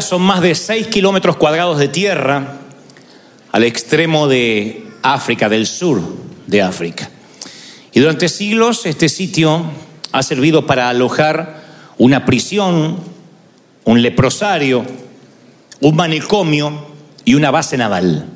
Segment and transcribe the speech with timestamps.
[0.00, 2.58] son más de 6 kilómetros cuadrados de tierra
[3.52, 6.00] al extremo de África, del sur
[6.46, 7.10] de África.
[7.92, 9.64] Y durante siglos este sitio
[10.12, 11.62] ha servido para alojar
[11.98, 12.98] una prisión,
[13.84, 14.84] un leprosario,
[15.80, 16.86] un manicomio
[17.24, 18.26] y una base naval.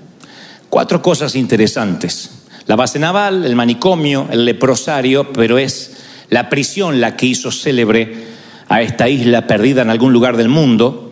[0.68, 2.30] Cuatro cosas interesantes.
[2.66, 5.96] La base naval, el manicomio, el leprosario, pero es
[6.30, 8.32] la prisión la que hizo célebre
[8.68, 11.10] a esta isla perdida en algún lugar del mundo.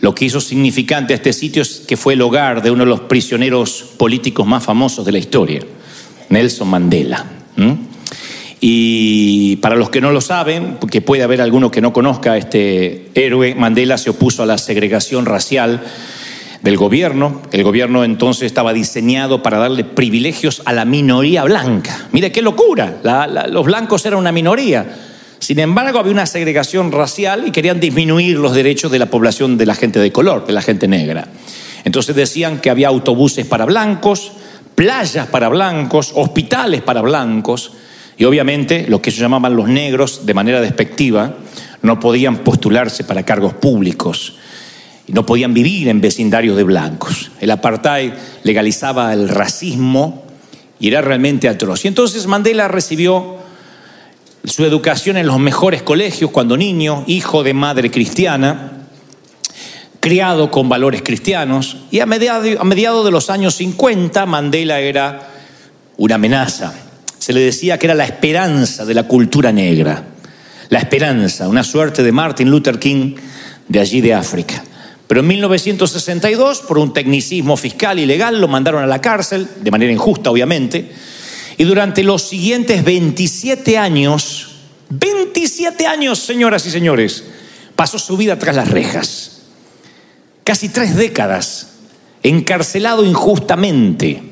[0.00, 2.90] Lo que hizo significante a este sitio es que fue el hogar de uno de
[2.90, 5.60] los prisioneros políticos más famosos de la historia,
[6.28, 7.24] Nelson Mandela.
[8.60, 12.38] Y para los que no lo saben, porque puede haber alguno que no conozca a
[12.38, 15.82] este héroe, Mandela se opuso a la segregación racial
[16.62, 17.42] del gobierno.
[17.52, 22.08] El gobierno entonces estaba diseñado para darle privilegios a la minoría blanca.
[22.12, 23.00] Mire qué locura,
[23.48, 24.86] los blancos eran una minoría.
[25.38, 29.66] Sin embargo, había una segregación racial y querían disminuir los derechos de la población de
[29.66, 31.28] la gente de color, de la gente negra.
[31.84, 34.32] Entonces decían que había autobuses para blancos,
[34.74, 37.72] playas para blancos, hospitales para blancos,
[38.16, 41.34] y obviamente los que se llamaban los negros, de manera despectiva,
[41.82, 44.34] no podían postularse para cargos públicos
[45.08, 47.30] no podían vivir en vecindarios de blancos.
[47.40, 48.12] El apartheid
[48.44, 50.24] legalizaba el racismo
[50.78, 51.84] y era realmente atroz.
[51.84, 53.36] Y entonces Mandela recibió
[54.44, 58.72] su educación en los mejores colegios cuando niño, hijo de madre cristiana,
[60.00, 65.28] criado con valores cristianos, y a mediados de los años 50 Mandela era
[65.96, 66.72] una amenaza.
[67.18, 70.04] Se le decía que era la esperanza de la cultura negra,
[70.68, 73.16] la esperanza, una suerte de Martin Luther King
[73.66, 74.62] de allí de África.
[75.06, 79.70] Pero en 1962, por un tecnicismo fiscal y legal, lo mandaron a la cárcel, de
[79.70, 80.92] manera injusta obviamente,
[81.58, 84.50] y durante los siguientes 27 años,
[84.90, 87.24] 27 años, señoras y señores,
[87.74, 89.42] pasó su vida tras las rejas.
[90.44, 91.72] Casi tres décadas,
[92.22, 94.22] encarcelado injustamente.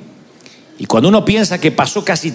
[0.79, 2.33] Y cuando uno piensa que pasó casi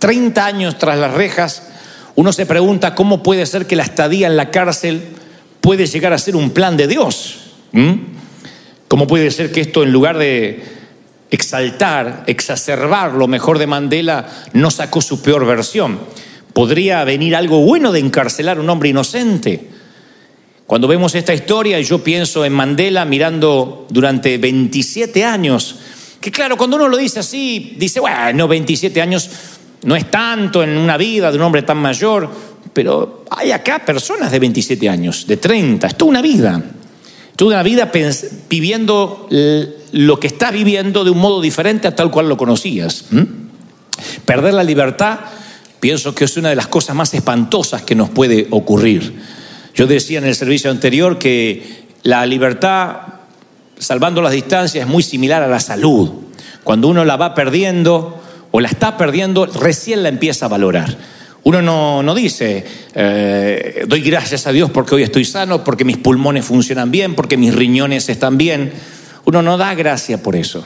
[0.00, 1.68] 30 años tras las rejas,
[2.16, 5.00] uno se pregunta cómo puede ser que la estadía en la cárcel
[5.60, 7.38] puede llegar a ser un plan de Dios.
[8.88, 10.73] ¿Cómo puede ser que esto en lugar de
[11.34, 15.98] exaltar, exacerbar lo mejor de Mandela, no sacó su peor versión?
[16.52, 19.68] ¿Podría venir algo bueno de encarcelar a un hombre inocente?
[20.66, 25.76] Cuando vemos esta historia yo pienso en Mandela mirando durante 27 años,
[26.20, 29.28] que claro, cuando uno lo dice así, dice, bueno, 27 años
[29.82, 32.30] no es tanto en una vida de un hombre tan mayor,
[32.72, 36.62] pero hay acá personas de 27 años, de 30, es toda una vida.
[37.36, 37.90] Toda una vida
[38.48, 39.28] viviendo
[39.94, 43.04] lo que estás viviendo de un modo diferente a tal cual lo conocías.
[44.24, 45.20] Perder la libertad,
[45.78, 49.14] pienso que es una de las cosas más espantosas que nos puede ocurrir.
[49.72, 52.96] Yo decía en el servicio anterior que la libertad,
[53.78, 56.10] salvando las distancias, es muy similar a la salud.
[56.64, 58.20] Cuando uno la va perdiendo
[58.50, 60.98] o la está perdiendo, recién la empieza a valorar.
[61.44, 62.64] Uno no, dice,
[62.96, 67.36] eh, doy gracias a Dios porque hoy estoy sano, porque mis pulmones funcionan bien, porque
[67.36, 68.72] mis riñones están bien.
[69.24, 70.64] Uno no da gracia por eso.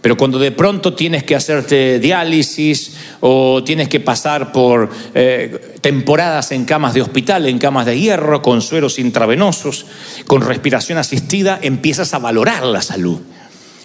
[0.00, 6.52] Pero cuando de pronto tienes que hacerte diálisis o tienes que pasar por eh, temporadas
[6.52, 9.84] en camas de hospital, en camas de hierro, con sueros intravenosos,
[10.26, 13.20] con respiración asistida, empiezas a valorar la salud.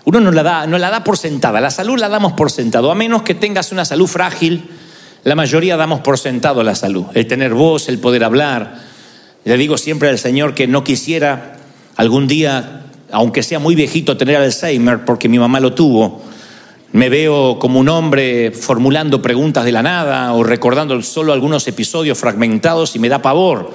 [0.06, 2.92] Uno no la da, no la da por sentada, la salud la damos por sentado,
[2.92, 4.70] a menos que tengas una salud frágil,
[5.24, 8.80] la mayoría damos por sentado la salud, el tener voz, el poder hablar.
[9.44, 11.58] Le digo siempre al Señor que no quisiera
[11.96, 16.22] algún día, aunque sea muy viejito, tener Alzheimer, porque mi mamá lo tuvo.
[16.92, 22.18] Me veo como un hombre formulando preguntas de la nada o recordando solo algunos episodios
[22.18, 23.72] fragmentados y me da pavor.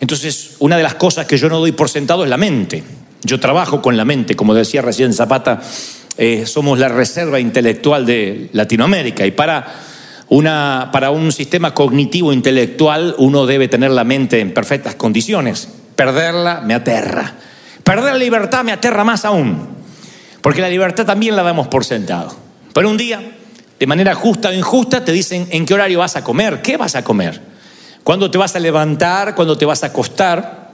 [0.00, 2.82] Entonces, una de las cosas que yo no doy por sentado es la mente.
[3.22, 5.62] Yo trabajo con la mente, como decía recién Zapata,
[6.18, 9.66] eh, somos la reserva intelectual de Latinoamérica y para
[10.28, 15.68] una, para un sistema cognitivo intelectual uno debe tener la mente en perfectas condiciones.
[15.94, 17.34] Perderla me aterra.
[17.92, 19.68] Perder la libertad me aterra más aún.
[20.40, 22.34] Porque la libertad también la damos por sentado.
[22.72, 23.36] Pero un día,
[23.78, 26.94] de manera justa o injusta, te dicen en qué horario vas a comer, qué vas
[26.94, 27.42] a comer,
[28.02, 30.72] cuándo te vas a levantar, cuándo te vas a acostar.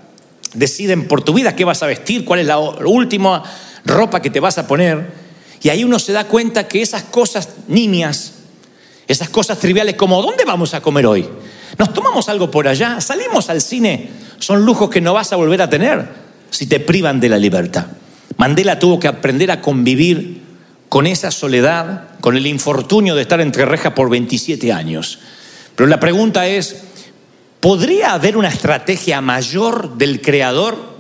[0.55, 3.43] Deciden por tu vida qué vas a vestir, cuál es la última
[3.85, 5.11] ropa que te vas a poner.
[5.61, 8.35] Y ahí uno se da cuenta que esas cosas niñas
[9.09, 11.29] esas cosas triviales como ¿dónde vamos a comer hoy?
[11.79, 13.01] ¿Nos tomamos algo por allá?
[13.01, 14.09] ¿Salimos al cine?
[14.39, 17.87] Son lujos que no vas a volver a tener si te privan de la libertad.
[18.37, 20.43] Mandela tuvo que aprender a convivir
[20.89, 25.19] con esa soledad, con el infortunio de estar entre rejas por 27 años.
[25.75, 26.77] Pero la pregunta es,
[27.61, 30.97] ¿podría haber una estrategia mayor del creador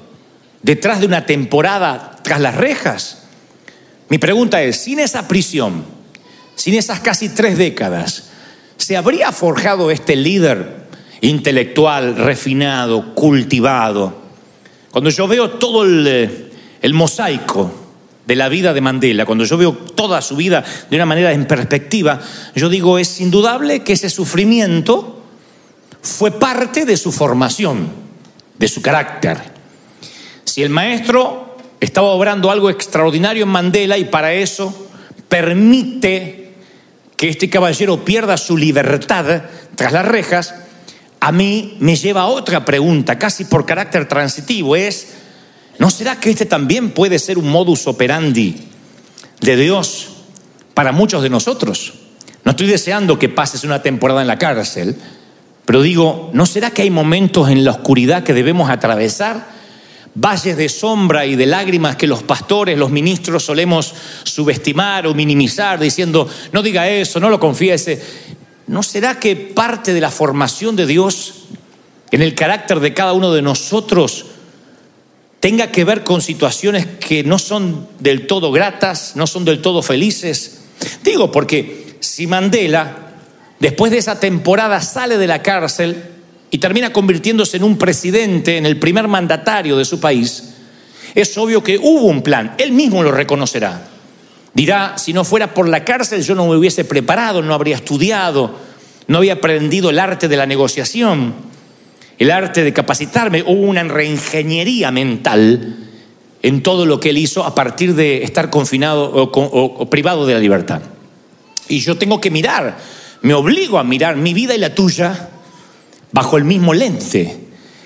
[0.62, 3.22] detrás de una temporada tras las rejas?
[4.08, 5.84] Mi pregunta es, sin esa prisión,
[6.54, 8.30] sin esas casi tres décadas,
[8.76, 10.86] ¿se habría forjado este líder
[11.20, 14.27] intelectual, refinado, cultivado?
[14.90, 16.50] Cuando yo veo todo el,
[16.80, 17.70] el mosaico
[18.26, 21.46] de la vida de Mandela, cuando yo veo toda su vida de una manera en
[21.46, 22.20] perspectiva,
[22.54, 25.22] yo digo, es indudable que ese sufrimiento
[26.02, 27.88] fue parte de su formación,
[28.58, 29.38] de su carácter.
[30.44, 34.88] Si el maestro estaba obrando algo extraordinario en Mandela y para eso
[35.28, 36.54] permite
[37.16, 39.42] que este caballero pierda su libertad
[39.74, 40.54] tras las rejas,
[41.20, 45.08] a mí me lleva a otra pregunta, casi por carácter transitivo, es,
[45.78, 48.56] ¿No será que este también puede ser un modus operandi
[49.40, 50.08] de Dios
[50.74, 51.94] para muchos de nosotros?
[52.44, 54.96] No estoy deseando que pases una temporada en la cárcel,
[55.64, 59.56] pero digo, ¿no será que hay momentos en la oscuridad que debemos atravesar?
[60.16, 63.94] Valles de sombra y de lágrimas que los pastores, los ministros solemos
[64.24, 68.02] subestimar o minimizar diciendo, no diga eso, no lo confiese.
[68.68, 71.34] ¿No será que parte de la formación de Dios
[72.10, 74.26] en el carácter de cada uno de nosotros
[75.40, 79.82] tenga que ver con situaciones que no son del todo gratas, no son del todo
[79.82, 80.60] felices.
[81.02, 83.14] Digo, porque si Mandela,
[83.60, 86.02] después de esa temporada, sale de la cárcel
[86.50, 90.54] y termina convirtiéndose en un presidente, en el primer mandatario de su país,
[91.14, 93.88] es obvio que hubo un plan, él mismo lo reconocerá.
[94.54, 98.58] Dirá, si no fuera por la cárcel yo no me hubiese preparado, no habría estudiado,
[99.06, 101.48] no había aprendido el arte de la negociación
[102.18, 105.76] el arte de capacitarme, hubo una reingeniería mental
[106.42, 110.40] en todo lo que él hizo a partir de estar confinado o, privado de la
[110.40, 110.82] libertad.
[111.68, 112.76] Y yo tengo que mirar,
[113.22, 115.30] me obligo a mirar mi vida y la tuya
[116.10, 117.38] bajo el mismo lente,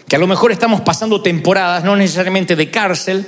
[0.09, 3.27] que a lo mejor estamos pasando temporadas, no necesariamente de cárcel,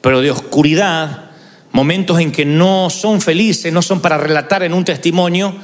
[0.00, 1.27] pero de oscuridad,
[1.72, 5.54] momentos en que no son felices, no son para relatar en un testimonio,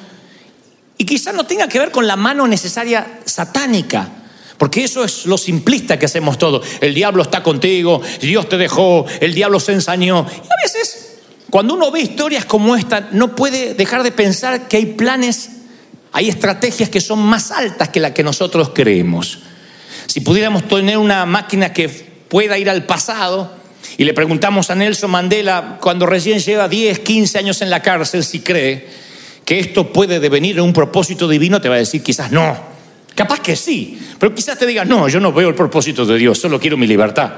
[0.97, 4.09] y quizás no tenga que ver con la mano necesaria satánica,
[4.59, 6.63] porque eso es lo simplista que hacemos todo.
[6.81, 10.25] El diablo está contigo, Dios te dejó, el diablo se ensañó.
[10.31, 11.17] Y a veces,
[11.51, 15.51] cuando uno ve historias como esta, no puede dejar de pensar que hay planes,
[16.13, 19.41] hay estrategias que son más altas que las que nosotros creemos.
[20.07, 23.64] Si pudiéramos tener una máquina que pueda ir al pasado
[23.97, 28.25] y le preguntamos a Nelson Mandela, cuando recién lleva 10, 15 años en la cárcel,
[28.25, 28.87] si cree
[29.45, 32.57] que esto puede devenir en un propósito divino, te va a decir quizás no.
[33.15, 36.39] Capaz que sí, pero quizás te digas, no, yo no veo el propósito de Dios,
[36.39, 37.31] solo quiero mi libertad.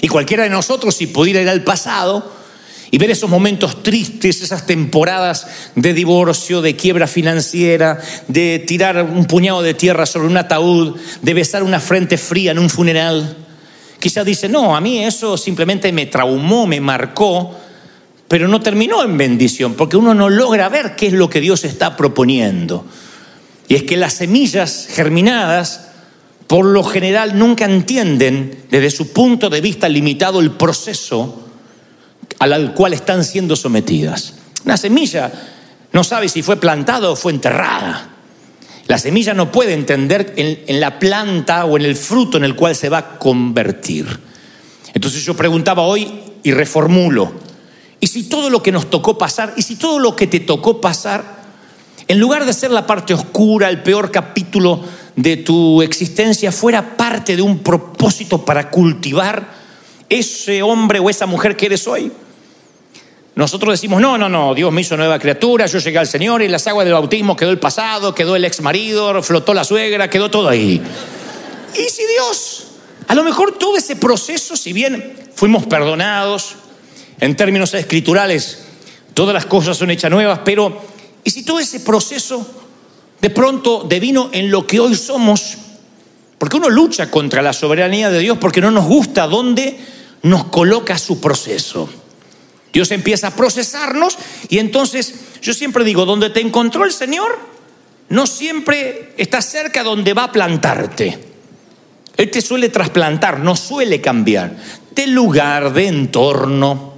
[0.00, 2.32] Y cualquiera de nosotros, si pudiera ir al pasado
[2.90, 9.24] y ver esos momentos tristes, esas temporadas de divorcio, de quiebra financiera, de tirar un
[9.24, 13.45] puñado de tierra sobre un ataúd, de besar una frente fría en un funeral,
[13.98, 17.54] quizás dice, no, a mí eso simplemente me traumó, me marcó,
[18.28, 21.64] pero no terminó en bendición, porque uno no logra ver qué es lo que Dios
[21.64, 22.84] está proponiendo.
[23.68, 25.88] Y es que las semillas germinadas,
[26.46, 31.42] por lo general, nunca entienden desde su punto de vista limitado el proceso
[32.38, 34.34] al cual están siendo sometidas.
[34.64, 35.32] Una semilla
[35.92, 38.15] no sabe si fue plantada o fue enterrada.
[38.86, 42.76] La semilla no puede entender en, la planta o en el fruto en el cual
[42.76, 44.06] se va a convertir.
[44.94, 47.32] Entonces yo preguntaba hoy y reformulo,
[47.98, 50.80] ¿y si todo lo que nos tocó pasar, y si todo lo que te tocó
[50.80, 51.36] pasar
[52.08, 54.80] en lugar de ser la parte oscura, el peor capítulo
[55.16, 59.54] de tu existencia, fuera parte de un propósito para cultivar
[60.08, 62.12] ese hombre o esa mujer que eres hoy.
[63.36, 66.48] Nosotros decimos, no, no, no, Dios me hizo nueva criatura, yo llegué al Señor y
[66.48, 70.30] las aguas del bautismo quedó el pasado, quedó el ex marido, flotó la suegra, quedó
[70.30, 70.80] todo ahí.
[71.74, 72.68] Y si Dios,
[73.06, 76.54] a lo mejor todo ese proceso, si bien fuimos perdonados,
[77.20, 78.64] en términos escriturales,
[79.12, 80.80] todas las cosas son hechas nuevas, pero
[81.22, 82.46] y si todo ese proceso
[83.20, 85.58] de pronto devino en lo que hoy somos,
[86.38, 89.78] porque uno lucha contra la soberanía de Dios porque no nos gusta dónde
[90.22, 91.86] nos coloca su proceso.
[92.76, 94.18] Dios empieza a procesarnos
[94.50, 97.38] y entonces yo siempre digo, donde te encontró el Señor,
[98.10, 101.18] no siempre está cerca donde va a plantarte.
[102.18, 104.58] Él te suele trasplantar, no suele cambiar
[104.94, 106.96] de lugar, de entorno,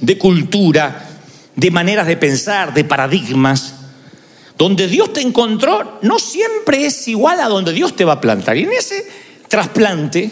[0.00, 1.10] de cultura,
[1.54, 3.72] de maneras de pensar, de paradigmas.
[4.58, 8.56] Donde Dios te encontró no siempre es igual a donde Dios te va a plantar.
[8.56, 9.06] Y en ese
[9.46, 10.28] trasplante,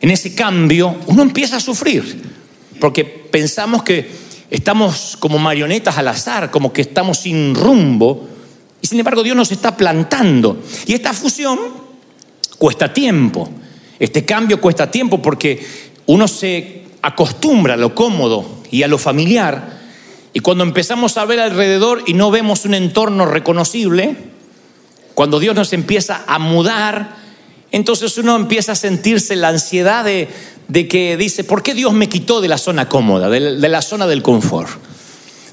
[0.00, 2.37] en ese cambio, uno empieza a sufrir.
[2.80, 4.08] Porque pensamos que
[4.50, 8.28] estamos como marionetas al azar, como que estamos sin rumbo.
[8.80, 10.62] Y sin embargo Dios nos está plantando.
[10.86, 11.58] Y esta fusión
[12.58, 13.48] cuesta tiempo.
[13.98, 15.66] Este cambio cuesta tiempo porque
[16.06, 19.78] uno se acostumbra a lo cómodo y a lo familiar.
[20.32, 24.16] Y cuando empezamos a ver alrededor y no vemos un entorno reconocible,
[25.14, 27.16] cuando Dios nos empieza a mudar,
[27.72, 30.28] entonces uno empieza a sentirse la ansiedad de,
[30.72, 34.22] que dice, ¿por qué Dios me quitó de la zona cómoda, de la, zona del
[34.22, 34.68] confort?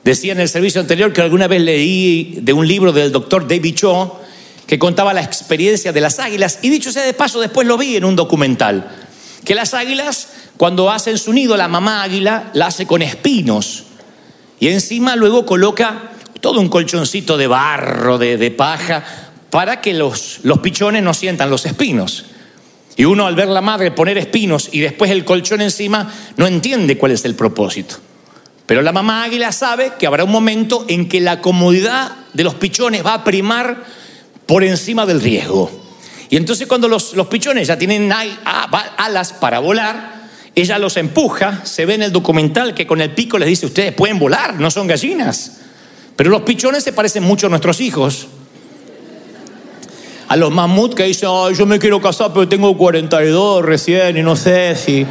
[0.04, 3.76] Decía en el servicio anterior que alguna vez leí de un libro del doctor David
[3.76, 4.20] Cho
[4.68, 7.96] que contaba la experiencia de las águilas y dicho sea de paso, después lo vi
[7.96, 8.92] en un documental,
[9.46, 13.84] que las águilas cuando hacen su nido, la mamá águila la hace con espinos
[14.60, 19.04] y encima luego coloca todo un colchoncito de barro, de, de paja,
[19.50, 22.26] para que los pichones no sientan los espinos.
[22.96, 26.98] Y uno al ver la madre poner espinos y después el colchón encima, no entiende
[26.98, 27.96] cuál es el propósito.
[28.66, 32.56] Pero la mamá águila sabe que habrá un momento en que la comodidad de los
[32.56, 33.84] pichones va a primar
[34.46, 35.70] por encima del riesgo.
[36.30, 40.16] Y entonces cuando los, los pichones ya tienen alas para volar,
[40.56, 43.94] ella los empuja, se ve en el documental que con el pico les dice, ustedes
[43.94, 45.58] pueden volar, no son gallinas.
[46.16, 48.28] Pero los pichones se parecen mucho a nuestros hijos
[50.28, 54.36] a los mamuts que dicen, yo me quiero casar, pero tengo 42 recién y no
[54.36, 55.06] sé si,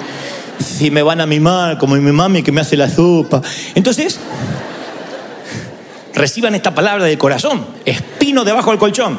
[0.59, 3.41] si me van a mimar, como mi mami que me hace la sopa.
[3.75, 4.19] Entonces,
[6.15, 9.19] reciban esta palabra del corazón, espino debajo del colchón,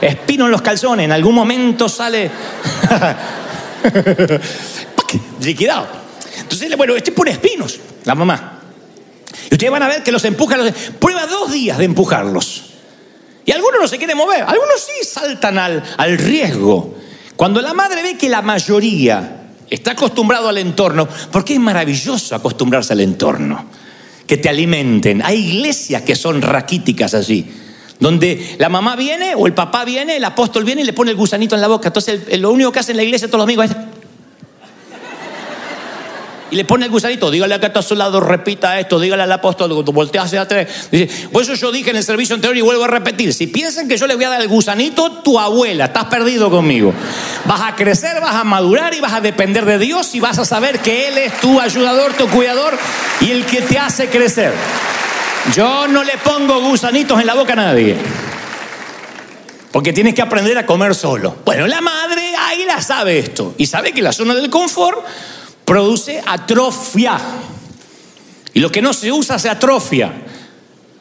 [0.00, 2.30] espino en los calzones, en algún momento sale
[5.42, 5.86] liquidado.
[6.40, 8.60] Entonces, bueno, este pone espinos, la mamá.
[9.50, 10.56] Y ustedes van a ver que los empuja,
[10.98, 12.71] prueba dos días de empujarlos.
[13.44, 16.94] Y algunos no se quieren mover, algunos sí saltan al, al riesgo.
[17.36, 22.92] Cuando la madre ve que la mayoría está acostumbrado al entorno, porque es maravilloso acostumbrarse
[22.92, 23.64] al entorno,
[24.26, 25.22] que te alimenten.
[25.22, 27.50] Hay iglesias que son raquíticas allí,
[27.98, 31.16] donde la mamá viene o el papá viene, el apóstol viene y le pone el
[31.16, 31.88] gusanito en la boca.
[31.88, 33.76] Entonces lo único que hace en la iglesia todos los amigos es
[36.52, 39.32] y le pone el gusanito, dígale que está a su lado, repita esto, dígale al
[39.32, 40.88] apóstol, voltea hacia atrás.
[40.92, 43.88] Dice, por eso yo dije en el servicio anterior y vuelvo a repetir, si piensan
[43.88, 46.92] que yo le voy a dar el gusanito, tu abuela, estás perdido conmigo.
[47.46, 50.44] Vas a crecer, vas a madurar y vas a depender de Dios y vas a
[50.44, 52.76] saber que Él es tu ayudador, tu cuidador
[53.22, 54.52] y el que te hace crecer.
[55.54, 57.96] Yo no le pongo gusanitos en la boca a nadie.
[59.72, 61.34] Porque tienes que aprender a comer solo.
[61.46, 63.54] Bueno, la madre ahí la sabe esto.
[63.56, 64.98] Y sabe que la zona del confort
[65.64, 67.18] produce atrofia.
[68.54, 70.12] Y lo que no se usa se atrofia.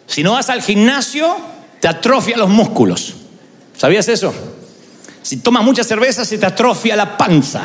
[0.08, 1.38] Si no vas al gimnasio,
[1.80, 3.15] te atrofia los músculos.
[3.77, 4.34] ¿Sabías eso?
[5.22, 7.63] Si tomas mucha cerveza, se te atrofia la panza.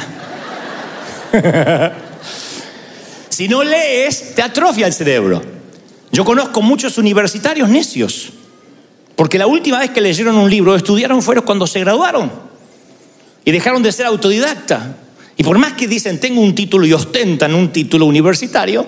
[3.28, 5.42] si no lees, te atrofia el cerebro.
[6.12, 8.30] Yo conozco muchos universitarios necios,
[9.16, 12.30] porque la última vez que leyeron un libro, estudiaron, fueron cuando se graduaron
[13.44, 14.96] y dejaron de ser autodidacta.
[15.36, 18.86] Y por más que dicen tengo un título y ostentan un título universitario,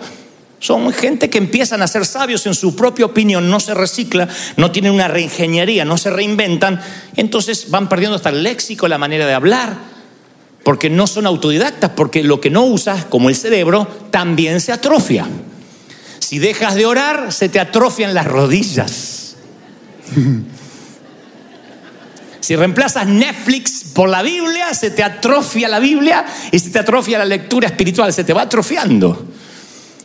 [0.60, 4.72] son gente que empiezan a ser sabios en su propia opinión, no se recicla, no
[4.72, 6.80] tienen una reingeniería, no se reinventan,
[7.16, 9.76] entonces van perdiendo hasta el léxico, la manera de hablar,
[10.64, 15.26] porque no son autodidactas, porque lo que no usas, como el cerebro, también se atrofia.
[16.18, 19.36] Si dejas de orar, se te atrofian las rodillas.
[22.48, 27.18] Si reemplazas Netflix por la Biblia, se te atrofia la Biblia y se te atrofia
[27.18, 29.26] la lectura espiritual, se te va atrofiando.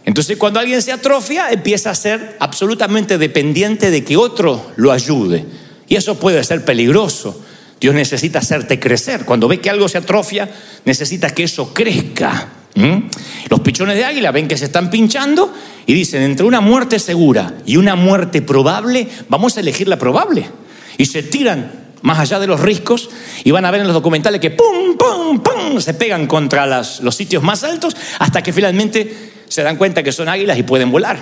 [0.03, 5.45] Entonces cuando alguien se atrofia, empieza a ser absolutamente dependiente de que otro lo ayude.
[5.87, 7.41] Y eso puede ser peligroso.
[7.79, 9.23] Dios necesita hacerte crecer.
[9.23, 10.51] Cuando ve que algo se atrofia,
[10.83, 12.49] necesita que eso crezca.
[13.47, 15.53] Los pichones de águila ven que se están pinchando
[15.85, 20.45] y dicen, entre una muerte segura y una muerte probable, vamos a elegir la probable.
[20.97, 23.09] Y se tiran más allá de los riscos,
[23.43, 27.15] y van a ver en los documentales que pum, pum, pum, se pegan contra los
[27.15, 31.17] sitios más altos hasta que finalmente se dan cuenta que son águilas y pueden volar.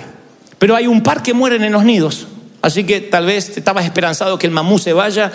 [0.58, 2.26] Pero hay un par que mueren en los nidos,
[2.62, 5.32] así que tal vez estabas esperanzado que el mamú se vaya.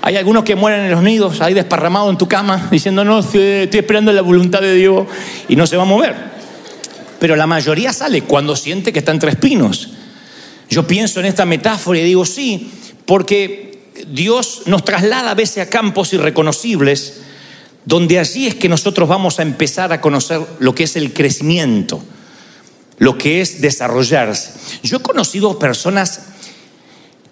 [0.00, 3.68] Hay algunos que mueren en los nidos, ahí desparramados en tu cama, diciendo, no, estoy
[3.72, 5.06] esperando la voluntad de Dios
[5.48, 6.14] y no se va a mover.
[7.18, 9.90] Pero la mayoría sale cuando siente que están tres pinos.
[10.68, 12.70] Yo pienso en esta metáfora y digo, sí,
[13.06, 13.73] porque
[14.10, 17.20] Dios nos traslada a veces a campos irreconocibles,
[17.84, 22.02] donde allí es que nosotros vamos a empezar a conocer lo que es el crecimiento,
[22.98, 24.52] lo que es desarrollarse.
[24.82, 26.20] Yo he conocido personas,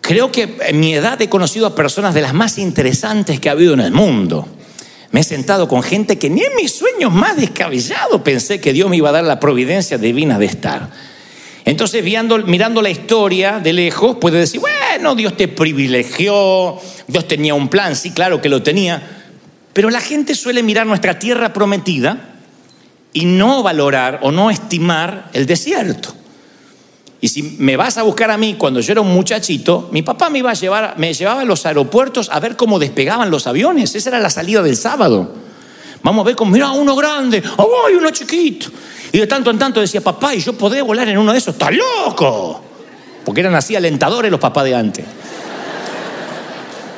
[0.00, 3.52] creo que en mi edad he conocido a personas de las más interesantes que ha
[3.52, 4.46] habido en el mundo.
[5.10, 8.88] Me he sentado con gente que ni en mis sueños más descabellados pensé que Dios
[8.88, 10.90] me iba a dar la providencia divina de estar.
[11.64, 16.76] Entonces, mirando la historia de lejos, puede decir, bueno, Dios te privilegió,
[17.06, 19.20] Dios tenía un plan, sí, claro que lo tenía,
[19.72, 22.32] Pero la gente suele mirar nuestra tierra prometida
[23.12, 26.14] y no valorar o no estimar el desierto.
[27.22, 30.28] Y si me vas a buscar a mí cuando yo era un muchachito, mi papá
[30.28, 33.94] me iba a llevar, me llevaba a los aeropuertos a ver cómo despegaban los aviones.
[33.94, 35.32] Esa era la salida del sábado.
[36.02, 38.70] Vamos a ver cómo, mira, uno grande, oh, uno chiquito.
[39.12, 41.54] Y de tanto en tanto decía, papá, ¿y yo podré volar en uno de esos?
[41.54, 42.62] ¡Está loco!
[43.24, 45.04] Porque eran así alentadores los papás de antes.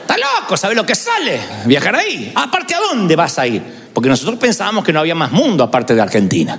[0.03, 0.57] ¡Está loco!
[0.57, 1.41] ¿Sabes lo que sale?
[1.65, 2.33] Viajar ahí.
[2.37, 3.63] Aparte, ¿a dónde vas a ir?
[3.93, 6.57] Porque nosotros pensábamos que no había más mundo aparte de Argentina.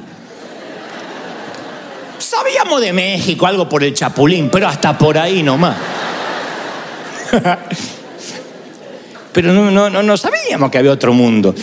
[2.18, 5.78] Sabíamos de México, algo por el Chapulín, pero hasta por ahí nomás.
[9.32, 11.56] pero no, no, no sabíamos que había otro mundo.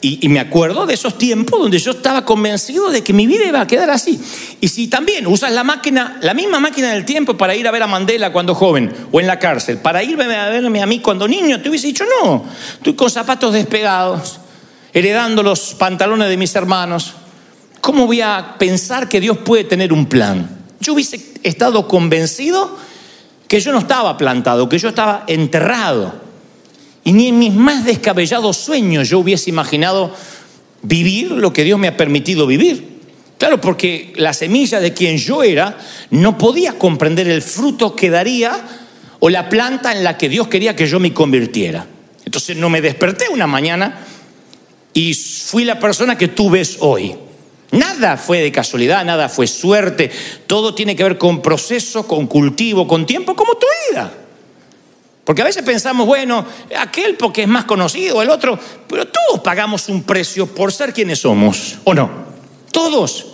[0.00, 3.60] Y, me acuerdo de esos tiempos donde yo estaba convencido de que mi vida iba
[3.60, 4.20] a quedar así.
[4.60, 7.82] Y si también usas la máquina, la misma máquina del tiempo para ir a ver
[7.82, 11.26] a Mandela cuando joven o en la cárcel, para irme a verme a mí cuando
[11.26, 12.44] niño, te hubiese dicho no.
[12.74, 14.38] Estoy con zapatos despegados,
[14.92, 17.14] heredando los pantalones de mis hermanos.
[17.80, 20.48] ¿Cómo voy a pensar que Dios puede tener un plan?
[20.80, 22.78] Yo hubiese estado convencido
[23.48, 26.27] que yo no estaba plantado, que yo estaba enterrado
[27.04, 30.14] y ni en mis más descabellados sueños yo hubiese imaginado
[30.82, 32.98] vivir lo que Dios me ha permitido vivir.
[33.38, 35.78] Claro, porque la semilla de quien yo era
[36.10, 38.60] no podía comprender el fruto que daría
[39.20, 41.86] o la planta en la que Dios quería que yo me convirtiera.
[42.24, 44.00] Entonces no me desperté una mañana
[44.92, 47.14] y fui la persona que tú ves hoy.
[47.70, 50.10] Nada fue de casualidad, nada fue suerte,
[50.46, 54.12] todo tiene que ver con proceso, con cultivo, con tiempo, como tu vida.
[55.28, 56.42] Porque a veces pensamos, bueno,
[56.78, 61.18] aquel porque es más conocido, el otro, pero todos pagamos un precio por ser quienes
[61.18, 62.08] somos, ¿o no?
[62.72, 63.26] Todos.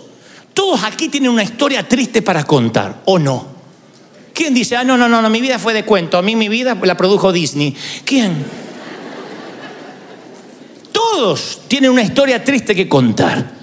[0.53, 3.47] Todos aquí tienen una historia triste para contar, ¿o no?
[4.33, 6.49] ¿Quién dice, ah, no, no, no, no, mi vida fue de cuento, a mí mi
[6.49, 7.73] vida la produjo Disney?
[8.03, 8.45] ¿Quién?
[10.91, 13.53] Todos tienen una historia triste que contar.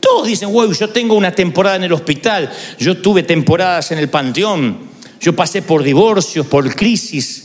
[0.00, 4.08] Todos dicen, wow, yo tengo una temporada en el hospital, yo tuve temporadas en el
[4.08, 4.78] panteón,
[5.20, 7.43] yo pasé por divorcios, por crisis,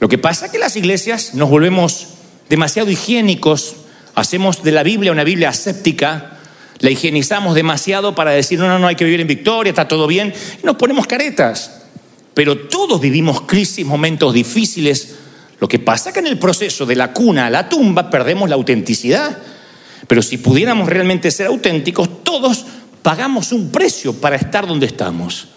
[0.00, 2.08] lo que pasa es que las iglesias nos volvemos
[2.48, 3.76] demasiado higiénicos,
[4.14, 6.38] hacemos de la Biblia una Biblia aséptica,
[6.78, 10.06] la higienizamos demasiado para decir, no, no, no, hay que vivir en victoria, está todo
[10.06, 10.32] bien,
[10.62, 11.82] y nos ponemos caretas.
[12.32, 15.16] Pero todos vivimos crisis, momentos difíciles.
[15.58, 18.48] Lo que pasa es que en el proceso de la cuna a la tumba perdemos
[18.48, 19.36] la autenticidad.
[20.06, 22.64] Pero si pudiéramos realmente ser auténticos, todos
[23.02, 25.48] pagamos un precio para estar donde estamos.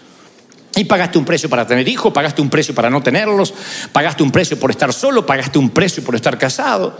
[0.76, 3.54] Y pagaste un precio para tener hijos, pagaste un precio para no tenerlos,
[3.92, 6.98] pagaste un precio por estar solo, pagaste un precio por estar casado.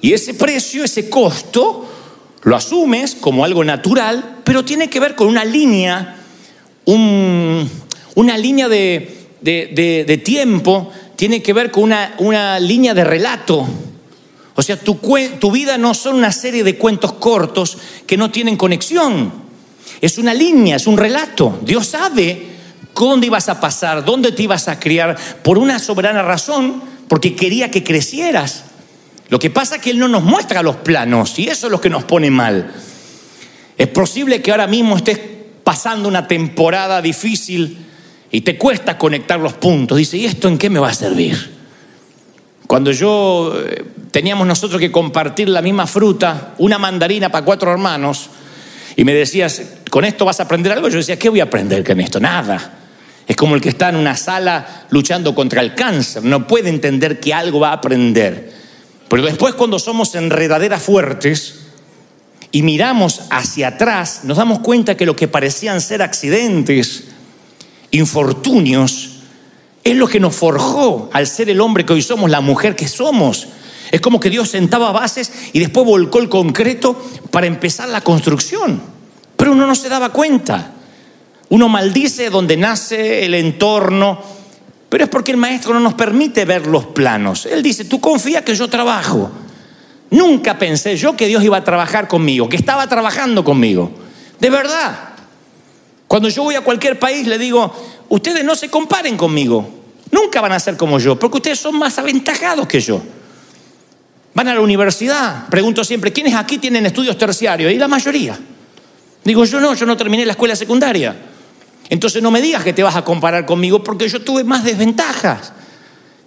[0.00, 1.86] Y ese precio, ese costo,
[2.42, 6.16] lo asumes como algo natural, pero tiene que ver con una línea,
[6.86, 13.68] una línea de, tiempo, tiene que ver con una, línea de relato.
[14.54, 14.98] O sea, tu,
[15.38, 19.50] tu vida no son una serie de cuentos cortos que no tienen conexión.
[20.00, 21.58] Es una línea, es un relato.
[21.62, 22.59] Dios sabe
[22.94, 27.70] dónde ibas a pasar, dónde te ibas a criar, por una soberana razón, porque quería
[27.70, 28.64] que crecieras.
[29.28, 31.80] Lo que pasa es que Él no nos muestra los planos y eso es lo
[31.80, 32.72] que nos pone mal.
[33.78, 35.18] Es posible que ahora mismo estés
[35.64, 37.78] pasando una temporada difícil
[38.30, 39.98] y te cuesta conectar los puntos.
[39.98, 41.58] Dice, ¿y esto en qué me va a servir?
[42.66, 48.30] Cuando yo eh, teníamos nosotros que compartir la misma fruta, una mandarina para cuatro hermanos,
[48.96, 50.88] y me decías, ¿con esto vas a aprender algo?
[50.88, 52.20] Yo decía, ¿qué voy a aprender con esto?
[52.20, 52.79] Nada.
[53.30, 57.20] Es como el que está en una sala luchando contra el cáncer, no puede entender
[57.20, 58.52] que algo va a aprender.
[59.08, 61.60] Pero después cuando somos enredaderas fuertes
[62.50, 67.04] y miramos hacia atrás, nos damos cuenta que lo que parecían ser accidentes,
[67.92, 69.20] infortunios,
[69.84, 72.88] es lo que nos forjó al ser el hombre que hoy somos, la mujer que
[72.88, 73.46] somos.
[73.92, 78.82] Es como que Dios sentaba bases y después volcó el concreto para empezar la construcción.
[79.36, 80.72] Pero uno no se daba cuenta.
[81.50, 84.20] Uno maldice donde nace el entorno,
[84.88, 87.44] pero es porque el maestro no nos permite ver los planos.
[87.46, 89.30] Él dice, tú confía que yo trabajo.
[90.10, 93.90] Nunca pensé yo que Dios iba a trabajar conmigo, que estaba trabajando conmigo.
[94.38, 95.10] De verdad.
[96.06, 97.72] Cuando yo voy a cualquier país le digo,
[98.08, 99.68] ustedes no se comparen conmigo.
[100.10, 103.00] Nunca van a ser como yo, porque ustedes son más aventajados que yo.
[104.34, 105.48] Van a la universidad.
[105.48, 107.72] Pregunto siempre, ¿quiénes aquí tienen estudios terciarios?
[107.72, 108.38] Y la mayoría.
[109.24, 111.29] Digo, yo no, yo no terminé la escuela secundaria.
[111.90, 115.52] Entonces no me digas que te vas a comparar conmigo porque yo tuve más desventajas.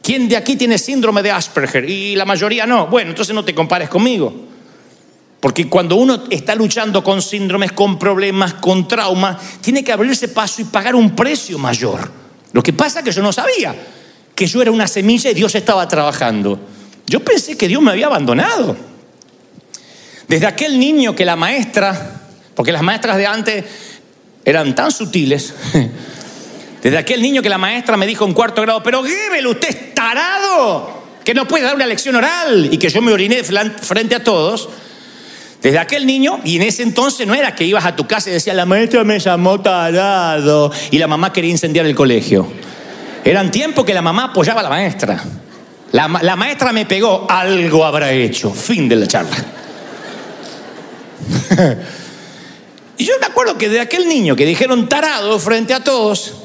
[0.01, 1.89] ¿Quién de aquí tiene síndrome de Asperger?
[1.89, 2.87] Y la mayoría no.
[2.87, 4.33] Bueno, entonces no te compares conmigo.
[5.39, 10.61] Porque cuando uno está luchando con síndromes, con problemas, con traumas, tiene que abrirse paso
[10.61, 12.11] y pagar un precio mayor.
[12.51, 13.73] Lo que pasa es que yo no sabía
[14.35, 16.59] que yo era una semilla y Dios estaba trabajando.
[17.07, 18.75] Yo pensé que Dios me había abandonado.
[20.27, 22.21] Desde aquel niño que la maestra,
[22.55, 23.65] porque las maestras de antes
[24.45, 25.53] eran tan sutiles,
[26.81, 29.95] desde aquel niño que la maestra me dijo en cuarto grado, pero Gebel, usted es
[29.95, 34.23] tarado, que no puede dar una lección oral y que yo me oriné frente a
[34.23, 34.69] todos.
[35.61, 38.33] Desde aquel niño, y en ese entonces no era que ibas a tu casa y
[38.33, 42.45] decías, la maestra me llamó tarado, y la mamá quería incendiar el colegio.
[43.23, 45.23] Eran tiempos que la mamá apoyaba a la maestra.
[45.93, 48.51] La, la maestra me pegó, algo habrá hecho.
[48.51, 49.37] Fin de la charla.
[52.97, 56.35] y yo me acuerdo que de aquel niño que dijeron tarado frente a todos,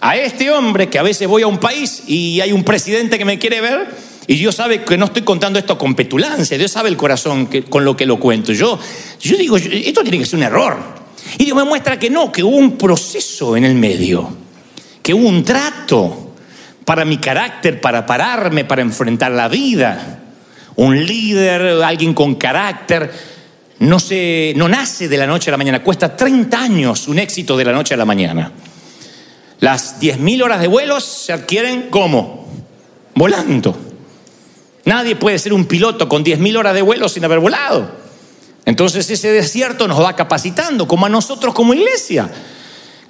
[0.00, 3.24] a este hombre que a veces voy a un país y hay un presidente que
[3.24, 3.88] me quiere ver,
[4.26, 7.84] y Dios sabe que no estoy contando esto con petulancia, Dios sabe el corazón con
[7.84, 8.52] lo que lo cuento.
[8.52, 8.78] Yo,
[9.20, 10.78] yo digo, esto tiene que ser un error.
[11.36, 14.30] Y Dios me muestra que no, que hubo un proceso en el medio,
[15.02, 16.34] que hubo un trato
[16.84, 20.20] para mi carácter, para pararme, para enfrentar la vida.
[20.76, 23.12] Un líder, alguien con carácter,
[23.80, 27.56] no, se, no nace de la noche a la mañana, cuesta 30 años un éxito
[27.56, 28.52] de la noche a la mañana.
[29.58, 32.46] Las 10.000 horas de vuelos se adquieren ¿cómo?
[33.14, 33.76] Volando.
[34.84, 37.90] Nadie puede ser un piloto con 10.000 horas de vuelo sin haber volado.
[38.66, 42.30] Entonces ese desierto nos va capacitando, como a nosotros como iglesia.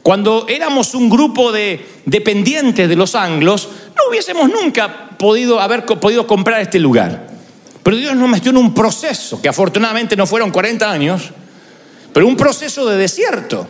[0.03, 6.27] Cuando éramos un grupo de dependientes de los anglos, no hubiésemos nunca podido haber podido
[6.29, 7.30] comprar este lugar.
[7.83, 11.31] Pero Dios nos metió en un proceso, que afortunadamente no fueron 40 años,
[12.13, 13.67] pero un proceso de desierto.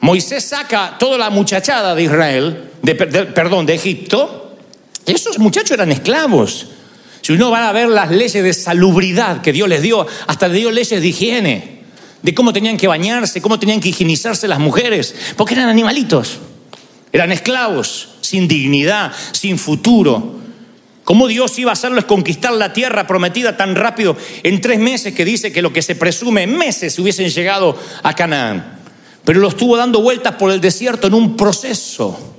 [0.00, 4.56] Moisés saca toda la muchachada de Israel, de, perdón, de Egipto.
[5.04, 6.68] Esos muchachos eran esclavos.
[7.20, 10.70] Si uno va a ver las leyes de salubridad que Dios les dio, hasta dio
[10.70, 11.78] leyes de higiene,
[12.22, 16.38] de cómo tenían que bañarse, cómo tenían que higienizarse las mujeres, porque eran animalitos,
[17.12, 20.36] eran esclavos, sin dignidad, sin futuro.
[21.08, 25.24] ¿Cómo Dios iba a hacerles conquistar la tierra prometida tan rápido en tres meses que
[25.24, 28.78] dice que lo que se presume en meses hubiesen llegado a Canaán?
[29.24, 32.36] Pero lo estuvo dando vueltas por el desierto en un proceso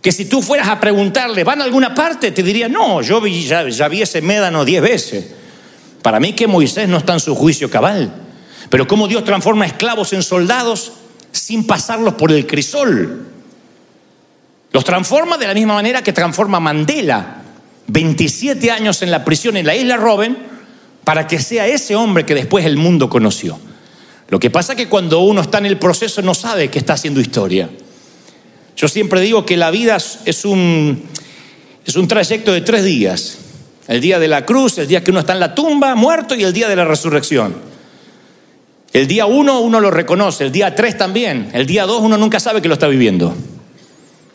[0.00, 2.30] que si tú fueras a preguntarle, ¿van a alguna parte?
[2.30, 5.26] Te diría, no, yo ya, vi ese médano diez veces.
[6.02, 8.14] Para mí que Moisés no está en su juicio cabal.
[8.70, 10.92] Pero cómo Dios transforma esclavos en soldados
[11.32, 13.26] sin pasarlos por el crisol.
[14.70, 17.41] Los transforma de la misma manera que transforma Mandela.
[17.88, 20.36] 27 años en la prisión en la isla Robben
[21.04, 23.58] para que sea ese hombre que después el mundo conoció.
[24.28, 26.94] Lo que pasa es que cuando uno está en el proceso no sabe que está
[26.94, 27.68] haciendo historia.
[28.76, 31.02] Yo siempre digo que la vida es un,
[31.84, 33.38] es un trayecto de tres días.
[33.88, 36.44] El día de la cruz, el día que uno está en la tumba, muerto, y
[36.44, 37.54] el día de la resurrección.
[38.92, 42.38] El día uno uno lo reconoce, el día tres también, el día dos uno nunca
[42.40, 43.34] sabe que lo está viviendo.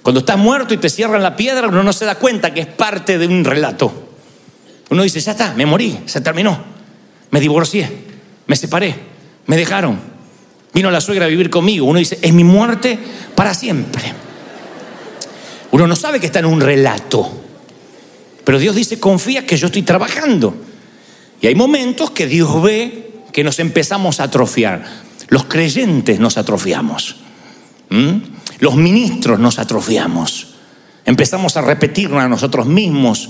[0.08, 2.66] Cuando estás muerto y te cierran la piedra, uno no se da cuenta que es
[2.66, 3.92] parte de un relato.
[4.90, 6.64] Uno dice, ya está, me morí, se terminó,
[7.30, 7.92] me divorcié,
[8.46, 8.96] me separé,
[9.48, 10.00] me dejaron,
[10.74, 11.86] vino la suegra a vivir conmigo.
[11.86, 12.98] Uno dice, es mi muerte
[13.36, 14.14] para siempre.
[15.72, 17.30] Uno no sabe que está en un relato.
[18.46, 20.56] Pero Dios dice, confía que yo estoy trabajando.
[21.42, 24.86] Y hay momentos que Dios ve que nos empezamos a atrofiar.
[25.28, 27.18] Los creyentes nos atrofiamos.
[28.60, 30.48] Los ministros nos atrofiamos.
[31.06, 33.30] Empezamos a repetirnos a nosotros mismos.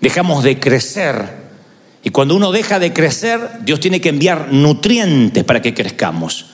[0.00, 1.48] Dejamos de crecer.
[2.02, 6.46] Y cuando uno deja de crecer, Dios tiene que enviar nutrientes para que crezcamos.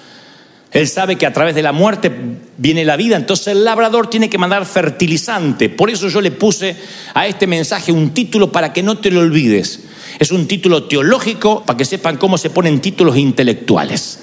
[0.75, 2.11] Él sabe que a través de la muerte
[2.59, 5.69] viene la vida, entonces el labrador tiene que mandar fertilizante.
[5.69, 6.77] Por eso yo le puse
[7.15, 9.85] a este mensaje un título para que no te lo olvides.
[10.19, 14.19] Es un título teológico para que sepan cómo se ponen títulos intelectuales.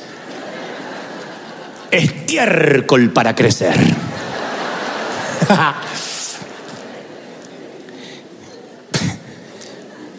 [1.92, 3.76] Estiércol para crecer.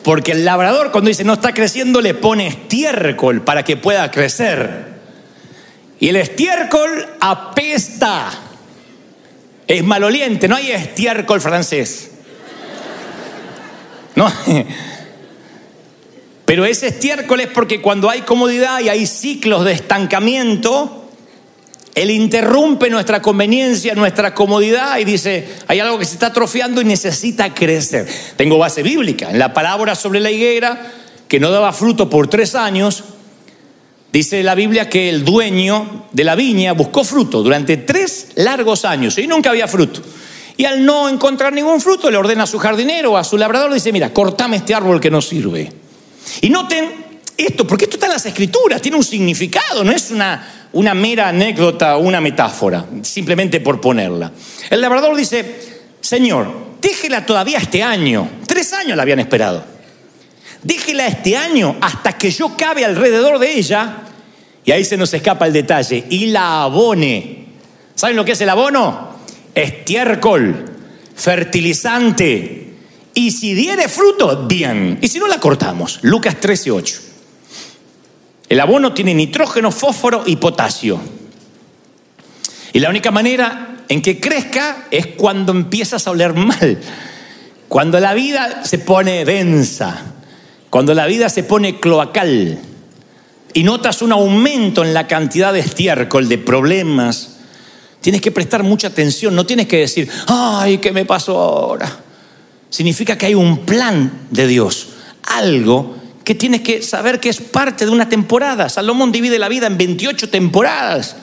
[0.02, 4.92] Porque el labrador cuando dice no está creciendo le pone estiércol para que pueda crecer.
[6.00, 8.30] Y el estiércol apesta.
[9.68, 12.10] Es maloliente, no hay estiércol francés.
[14.16, 14.30] No.
[16.44, 21.01] Pero ese estiércol es porque cuando hay comodidad y hay ciclos de estancamiento,
[21.94, 26.84] él interrumpe nuestra conveniencia, nuestra comodidad y dice, hay algo que se está atrofiando y
[26.84, 28.06] necesita crecer.
[28.36, 29.30] Tengo base bíblica.
[29.30, 30.90] En la palabra sobre la higuera,
[31.28, 33.04] que no daba fruto por tres años,
[34.12, 39.16] Dice la Biblia que el dueño de la viña buscó fruto durante tres largos años
[39.16, 40.02] y nunca había fruto.
[40.58, 43.90] Y al no encontrar ningún fruto, le ordena a su jardinero, a su labrador, dice,
[43.90, 45.72] mira, cortame este árbol que no sirve.
[46.42, 47.01] Y noten
[47.36, 51.28] esto, porque esto está en las escrituras, tiene un significado, no es una, una mera
[51.28, 54.32] anécdota o una metáfora, simplemente por ponerla.
[54.70, 58.28] El labrador dice, Señor, déjela todavía este año.
[58.46, 59.64] Tres años la habían esperado.
[60.62, 63.98] déjela este año hasta que yo cabe alrededor de ella.
[64.64, 66.04] Y ahí se nos escapa el detalle.
[66.10, 67.46] Y la abone.
[67.94, 69.16] ¿Saben lo que es el abono?
[69.54, 70.64] Estiércol,
[71.14, 72.74] fertilizante.
[73.14, 74.98] Y si diere fruto, bien.
[75.02, 75.98] Y si no, la cortamos.
[76.02, 77.00] Lucas 13, 8.
[78.52, 81.00] El abono tiene nitrógeno, fósforo y potasio.
[82.74, 86.78] Y la única manera en que crezca es cuando empiezas a oler mal.
[87.66, 90.02] Cuando la vida se pone densa.
[90.68, 92.58] Cuando la vida se pone cloacal.
[93.54, 97.36] Y notas un aumento en la cantidad de estiércol, de problemas.
[98.02, 99.34] Tienes que prestar mucha atención.
[99.34, 101.90] No tienes que decir, ay, ¿qué me pasó ahora?
[102.68, 104.88] Significa que hay un plan de Dios.
[105.22, 108.68] Algo que tienes que saber que es parte de una temporada.
[108.68, 111.16] Salomón divide la vida en 28 temporadas.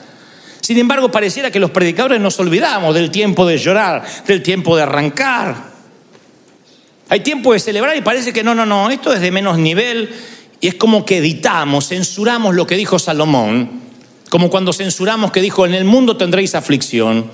[0.60, 4.82] Sin embargo, pareciera que los predicadores nos olvidamos del tiempo de llorar, del tiempo de
[4.82, 5.70] arrancar.
[7.08, 10.10] Hay tiempo de celebrar y parece que no, no, no, esto es de menos nivel
[10.60, 13.80] y es como que editamos, censuramos lo que dijo Salomón,
[14.28, 17.30] como cuando censuramos que dijo, en el mundo tendréis aflicción,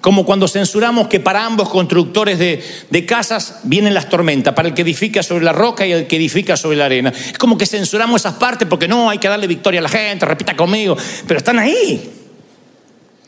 [0.00, 4.74] como cuando censuramos que para ambos constructores de, de, casas vienen las tormentas, para el
[4.74, 7.10] que edifica sobre la roca y el que edifica sobre la arena.
[7.10, 10.24] Es como que censuramos esas partes porque no, hay que darle victoria a la gente,
[10.24, 12.10] repita conmigo, pero están ahí.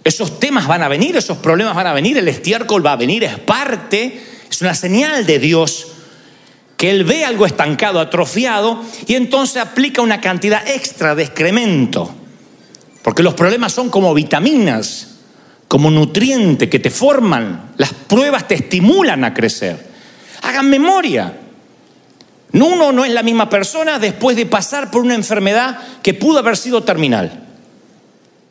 [0.03, 3.23] Esos temas van a venir, esos problemas van a venir, el estiércol va a venir,
[3.23, 5.89] es parte, es una señal de Dios
[6.77, 12.13] que Él ve algo estancado, atrofiado, y entonces aplica una cantidad extra de excremento.
[13.03, 15.12] Porque los problemas son como vitaminas,
[15.73, 17.73] como nutrientes que te forman.
[17.79, 19.83] Las pruebas te estimulan a crecer.
[20.43, 21.35] Hagan memoria.
[22.53, 26.59] Uno no es la misma persona después de pasar por una enfermedad que pudo haber
[26.59, 27.47] sido terminal.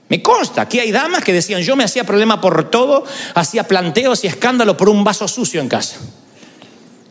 [0.09, 3.03] Me consta, aquí hay damas que decían, yo me hacía problema por todo,
[3.35, 5.97] hacía planteos y escándalo por un vaso sucio en casa.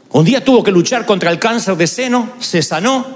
[0.09, 3.07] Un día tuvo que luchar contra el cáncer de seno, se sanó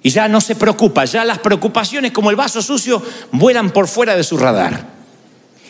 [0.00, 4.14] y ya no se preocupa, ya las preocupaciones como el vaso sucio vuelan por fuera
[4.14, 4.97] de su radar.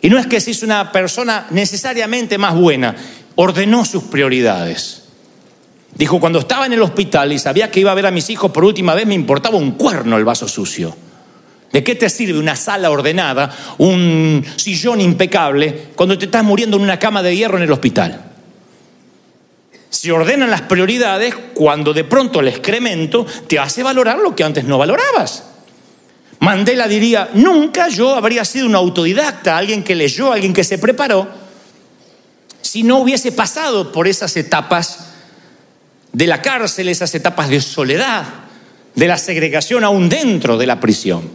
[0.01, 2.95] Y no es que se hizo una persona necesariamente más buena,
[3.35, 5.03] ordenó sus prioridades.
[5.95, 8.53] Dijo, cuando estaba en el hospital y sabía que iba a ver a mis hijos
[8.53, 10.95] por última vez, me importaba un cuerno el vaso sucio.
[11.73, 16.85] ¿De qué te sirve una sala ordenada, un sillón impecable, cuando te estás muriendo en
[16.85, 18.25] una cama de hierro en el hospital?
[19.91, 24.65] Se ordenan las prioridades cuando de pronto el excremento te hace valorar lo que antes
[24.65, 25.48] no valorabas.
[26.41, 31.29] Mandela diría, nunca yo habría sido un autodidacta, alguien que leyó, alguien que se preparó,
[32.63, 35.09] si no hubiese pasado por esas etapas
[36.13, 38.25] de la cárcel, esas etapas de soledad,
[38.95, 41.29] de la segregación aún dentro de la prisión.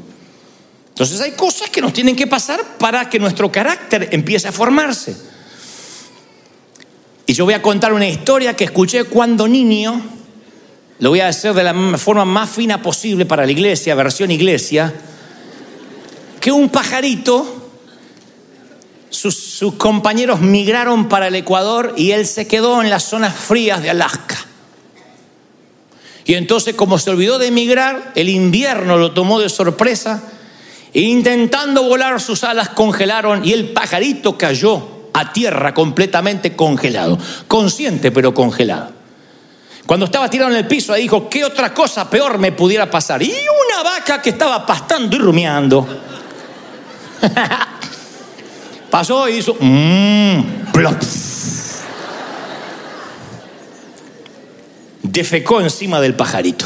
[0.89, 5.15] Entonces hay cosas que nos tienen que pasar para que nuestro carácter empiece a formarse.
[7.25, 10.01] Y yo voy a contar una historia que escuché cuando niño,
[11.03, 14.93] lo voy a hacer de la forma más fina posible para la iglesia, versión iglesia,
[16.39, 17.69] que un pajarito,
[19.09, 23.89] sus, compañeros migraron para el Ecuador y él se quedó en las zonas frías de
[23.89, 24.45] Alaska.
[26.23, 30.23] Y entonces como se olvidó de emigrar, el invierno lo tomó de sorpresa
[30.93, 37.17] Intentando volar sus alas congelaron y el pajarito cayó a tierra completamente congelado,
[37.49, 39.02] consciente pero congelado.
[39.85, 43.21] Cuando estaba tirado en el piso, dijo, ¿qué otra cosa peor me pudiera pasar?
[43.21, 45.87] Y una vaca que estaba pastando y rumiando.
[48.89, 50.41] Pasó y hizo, mmm.
[55.01, 56.65] Defecó encima del pajarito.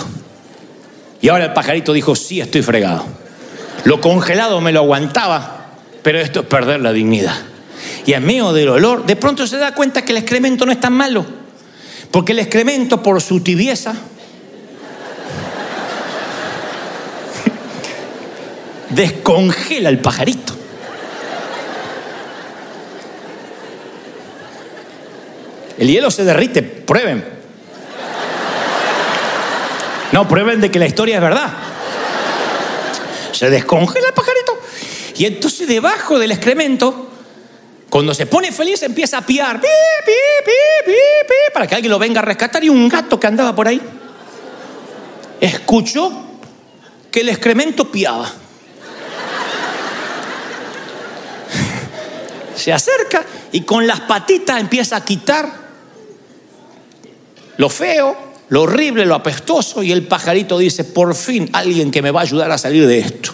[1.22, 3.06] Y ahora el pajarito dijo, sí, estoy fregado.
[3.84, 5.66] Lo congelado me lo aguantaba,
[6.04, 7.36] pero esto es perder la dignidad.
[8.06, 10.80] Y en medio del olor, de pronto se da cuenta que el excremento no es
[10.80, 11.26] tan malo.
[12.12, 13.96] Porque el excremento, por su tibieza,
[18.90, 20.54] descongela el pajarito.
[25.78, 27.24] El hielo se derrite, prueben.
[30.12, 31.68] No, prueben de que la historia es verdad
[33.38, 34.60] se descongela el pajarito.
[35.16, 37.07] Y entonces debajo del excremento,
[37.90, 39.68] cuando se pone feliz, empieza a piar, pi,
[40.06, 40.12] pi,
[40.86, 40.94] pi,
[41.54, 42.62] para que alguien lo venga a rescatar.
[42.64, 43.82] Y un gato que andaba por ahí
[45.40, 46.12] escuchó
[47.10, 48.30] que el excremento piaba.
[52.56, 55.68] Se acerca y con las patitas empieza a quitar
[57.56, 58.18] lo feo,
[58.50, 62.24] lo horrible, lo apestoso, y el pajarito dice, por fin alguien que me va a
[62.24, 63.32] ayudar a salir de esto.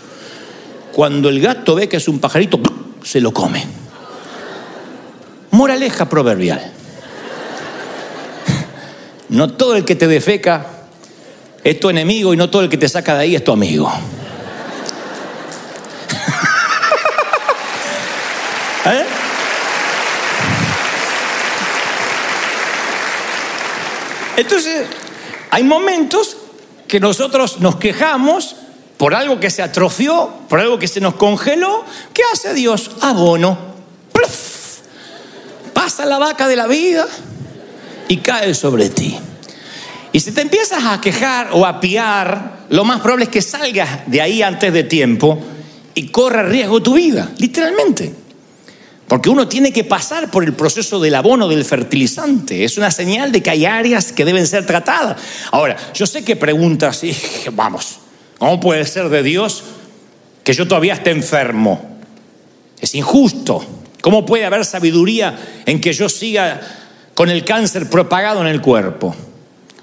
[0.93, 2.59] Cuando el gato ve que es un pajarito,
[3.03, 3.65] se lo come.
[5.53, 6.73] Moraleja proverbial.
[9.29, 10.65] No todo el que te defeca
[11.63, 13.87] es tu enemigo y no todo el que te saca de ahí es tu amigo.
[18.85, 19.05] ¿Eh?
[24.37, 24.87] Entonces,
[25.51, 26.35] hay momentos
[26.87, 28.55] que nosotros nos quejamos
[28.97, 31.85] por algo que se atrofió, por algo que se nos congeló.
[32.11, 32.89] ¿Qué hace Dios?
[33.01, 33.72] Abono.
[36.05, 37.07] La vaca de la vida
[38.07, 39.17] y cae sobre ti.
[40.11, 44.01] Y si te empiezas a quejar o a piar, lo más probable es que salgas
[44.05, 45.39] de ahí antes de tiempo
[45.95, 48.13] y corra riesgo tu vida, literalmente.
[49.07, 52.63] Porque uno tiene que pasar por el proceso del abono del fertilizante.
[52.63, 55.17] Es una señal de que hay áreas que deben ser tratadas.
[55.51, 57.15] Ahora, yo sé que preguntas, y,
[57.53, 57.99] vamos,
[58.37, 59.63] ¿cómo puede ser de Dios
[60.43, 61.97] que yo todavía esté enfermo?
[62.79, 63.82] Es injusto.
[64.03, 66.59] ¿Cómo puede haber sabiduría en que yo siga
[67.15, 69.15] con el cáncer propagado en el cuerpo?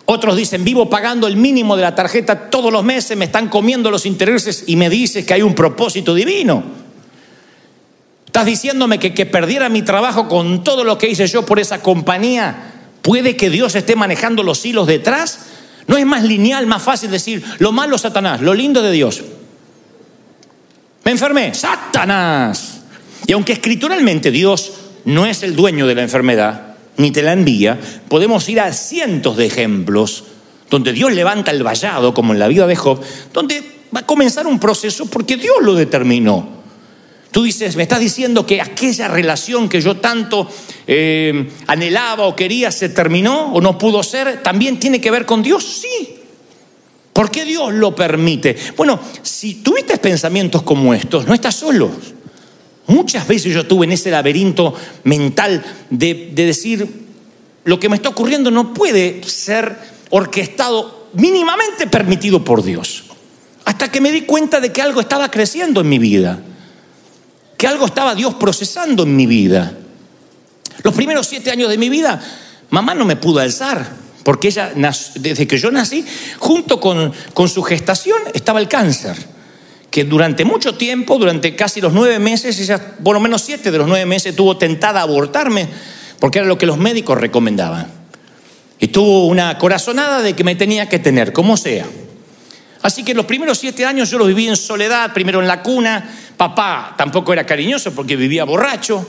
[0.04, 3.90] Otros dicen, vivo pagando el mínimo de la tarjeta todos los meses, me están comiendo
[3.90, 6.62] los intereses y me dices que hay un propósito divino.
[8.26, 11.80] ¿Estás diciéndome que, que perdiera mi trabajo con todo lo que hice yo por esa
[11.80, 12.74] compañía?
[13.00, 15.46] ¿Puede que Dios esté manejando los hilos detrás?
[15.86, 19.22] ¿No es más lineal, más fácil decir lo malo Satanás, lo lindo de Dios?
[21.04, 22.79] Me enfermé, Satanás.
[23.26, 24.72] Y aunque escrituralmente Dios
[25.04, 27.78] no es el dueño de la enfermedad, ni te la envía,
[28.08, 30.24] podemos ir a cientos de ejemplos
[30.68, 33.00] donde Dios levanta el vallado, como en la vida de Job,
[33.32, 33.62] donde
[33.94, 36.60] va a comenzar un proceso porque Dios lo determinó.
[37.30, 40.48] Tú dices, me estás diciendo que aquella relación que yo tanto
[40.86, 45.42] eh, anhelaba o quería se terminó o no pudo ser, también tiene que ver con
[45.42, 45.64] Dios.
[45.64, 46.16] Sí.
[47.12, 48.56] ¿Por qué Dios lo permite?
[48.76, 51.90] Bueno, si tuviste pensamientos como estos, no estás solo.
[52.90, 54.74] Muchas veces yo estuve en ese laberinto
[55.04, 57.06] mental de, de decir,
[57.64, 59.76] lo que me está ocurriendo no puede ser
[60.10, 63.04] orquestado mínimamente permitido por Dios.
[63.64, 66.42] Hasta que me di cuenta de que algo estaba creciendo en mi vida
[67.60, 69.74] que algo estaba Dios procesando en mi vida.
[70.82, 72.18] Los primeros siete años de mi vida,
[72.70, 73.86] mamá no me pudo alzar,
[74.24, 74.72] porque ella,
[75.16, 76.02] desde que yo nací,
[76.38, 79.14] junto con, con su gestación, estaba el cáncer
[79.90, 83.78] que durante mucho tiempo, durante casi los nueve meses, ella, por lo menos siete de
[83.78, 85.68] los nueve meses, tuvo tentada a abortarme,
[86.18, 87.88] porque era lo que los médicos recomendaban.
[88.78, 91.86] Y tuvo una corazonada de que me tenía que tener, como sea.
[92.82, 96.08] Así que los primeros siete años yo los viví en soledad, primero en la cuna,
[96.36, 99.06] papá tampoco era cariñoso porque vivía borracho.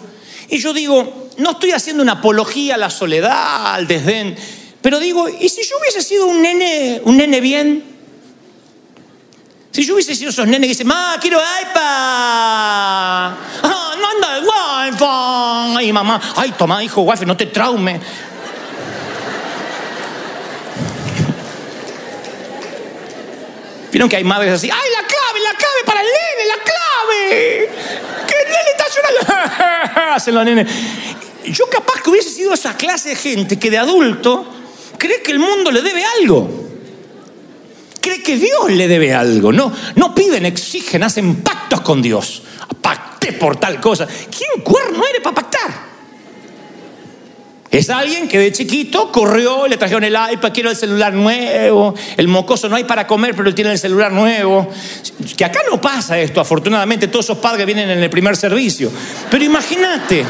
[0.49, 4.35] Y yo digo, no estoy haciendo una apología a la soledad, al desdén,
[4.81, 7.90] pero digo, ¿y si yo hubiese sido un nene, un nene bien?
[9.71, 11.81] Si yo hubiese sido esos nenes que dicen, ma, quiero iPad.
[11.81, 13.35] Ah,
[13.97, 14.57] no anda el wifi.
[15.77, 18.01] Ay, mamá, ay, toma, hijo, wifi, no te traume.
[23.91, 27.69] Vieron que hay madres así, ¡ay, la clave, la clave para el nene, la clave!
[28.25, 29.21] ¡Que el nene está llorando!
[30.15, 30.65] Hacen los nenes.
[31.45, 34.45] Yo capaz que hubiese sido esa clase de gente que de adulto
[34.97, 36.70] cree que el mundo le debe algo.
[38.01, 39.51] Cree que Dios le debe algo.
[39.51, 42.41] No, no piden, exigen, hacen pactos con Dios.
[42.81, 44.07] Pacté por tal cosa.
[44.07, 45.91] ¿Quién cuerno eres para pactar?
[47.71, 52.27] Es alguien que de chiquito corrió, le trajeron el iPad, quiero el celular nuevo, el
[52.27, 54.67] mocoso no hay para comer, pero tiene el celular nuevo.
[55.37, 58.91] Que acá no pasa esto, afortunadamente todos esos padres vienen en el primer servicio.
[59.29, 60.25] Pero imagínate.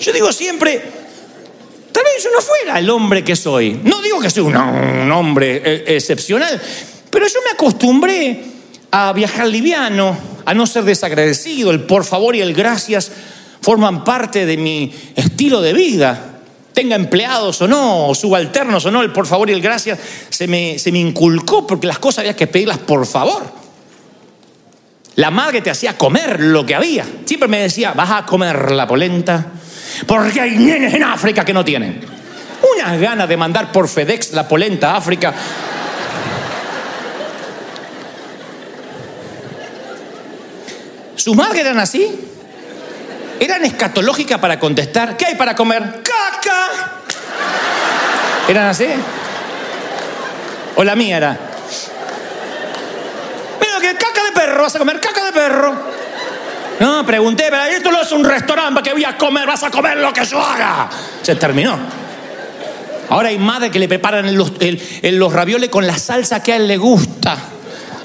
[0.00, 0.99] Yo digo siempre,
[2.22, 3.80] yo no fuera el hombre que soy.
[3.82, 6.60] No digo que soy un, hombre eh, excepcional,
[7.10, 8.42] pero yo me acostumbré
[8.90, 11.70] a viajar liviano, a no ser desagradecido.
[11.70, 13.10] El por favor y el gracias
[13.60, 16.26] forman parte de mi estilo de vida.
[16.72, 19.98] Tenga empleados o no, subalternos o no, el por favor y el gracias
[20.30, 23.42] se me, se me inculcó porque las cosas había que pedirlas por favor.
[25.16, 27.04] La madre te hacía comer lo que había.
[27.24, 29.52] Siempre me decía, vas a comer la polenta,
[30.06, 32.00] porque hay nenes en África que no tienen.
[32.74, 35.34] Unas ganas de mandar por FedEx la polenta a África.
[41.16, 42.28] ¿Sus madres eran así?
[43.38, 45.16] ¿Eran escatológicas para contestar?
[45.16, 46.02] ¿Qué hay para comer?
[46.02, 47.00] ¡Caca!
[48.48, 48.86] ¿Eran así?
[50.76, 51.38] ¿O la mía era?
[53.60, 55.99] Mira, que caca de perro, vas a comer caca de perro.
[56.80, 59.98] No, pregunté, pero esto no es un restaurante que voy a comer, vas a comer
[59.98, 60.88] lo que yo haga.
[61.20, 61.78] Se terminó.
[63.10, 64.54] Ahora hay madres que le preparan los,
[65.02, 67.36] los ravioles con la salsa que a él le gusta.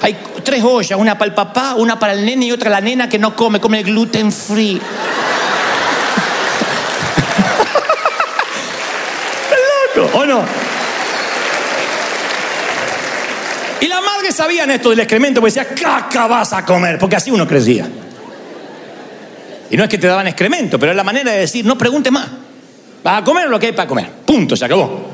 [0.02, 0.14] Hay
[0.44, 3.18] tres ollas, una para el papá, una para el nene y otra la nena que
[3.18, 4.78] no come, come gluten free.
[10.12, 10.44] ¿O no?
[13.80, 17.30] Y las madres sabían esto del excremento, porque decía, caca vas a comer, porque así
[17.30, 17.88] uno crecía.
[19.70, 22.12] Y no es que te daban excremento, pero es la manera de decir, no preguntes
[22.12, 22.28] más.
[23.02, 24.10] Vas a comer lo que hay para comer.
[24.24, 25.10] Punto, se acabó.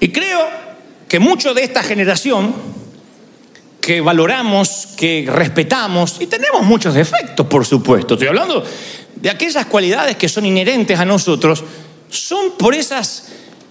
[0.00, 0.40] Y creo
[1.08, 2.54] que mucho de esta generación
[3.80, 8.14] que valoramos, que respetamos, y tenemos muchos defectos, por supuesto.
[8.14, 8.64] Estoy hablando
[9.16, 11.64] de aquellas cualidades que son inherentes a nosotros,
[12.08, 13.26] son por esas,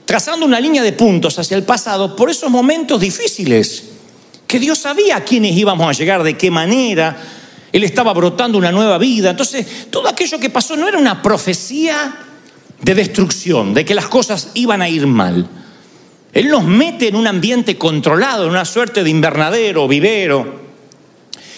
[0.05, 3.83] trazando una línea de puntos hacia el pasado, por esos momentos difíciles,
[4.45, 7.17] que Dios sabía a quiénes íbamos a llegar, de qué manera,
[7.71, 9.29] Él estaba brotando una nueva vida.
[9.29, 12.15] Entonces, todo aquello que pasó no era una profecía
[12.81, 15.47] de destrucción, de que las cosas iban a ir mal.
[16.33, 20.61] Él nos mete en un ambiente controlado, en una suerte de invernadero, vivero.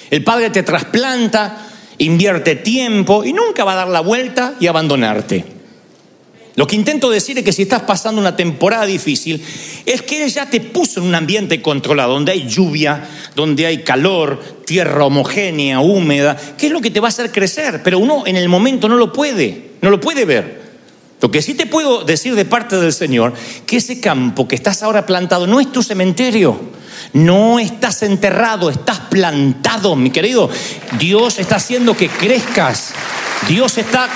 [0.09, 1.67] El Padre te trasplanta,
[1.99, 5.52] invierte tiempo y nunca va a dar la vuelta y abandonarte.
[6.55, 9.43] Lo que intento decir es que si estás pasando una temporada difícil,
[9.85, 13.79] es que Él ya te puso en un ambiente controlado, donde hay lluvia, donde hay
[13.79, 18.23] calor, tierra homogénea, húmeda, que es lo que te va a hacer crecer, pero uno
[18.27, 20.62] en el momento no lo puede, no lo puede ver.
[21.23, 23.33] Lo que sí te puedo decir de parte del Señor,
[23.65, 26.59] que ese campo que estás ahora plantado no es tu cementerio,
[27.13, 30.49] no estás enterrado, estás plantado, mi querido.
[30.99, 32.91] Dios está haciendo que crezcas,
[33.47, 34.09] Dios está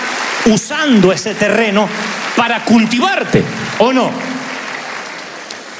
[0.48, 1.88] usando ese terreno
[2.36, 3.42] para cultivarte,
[3.80, 4.12] ¿o no?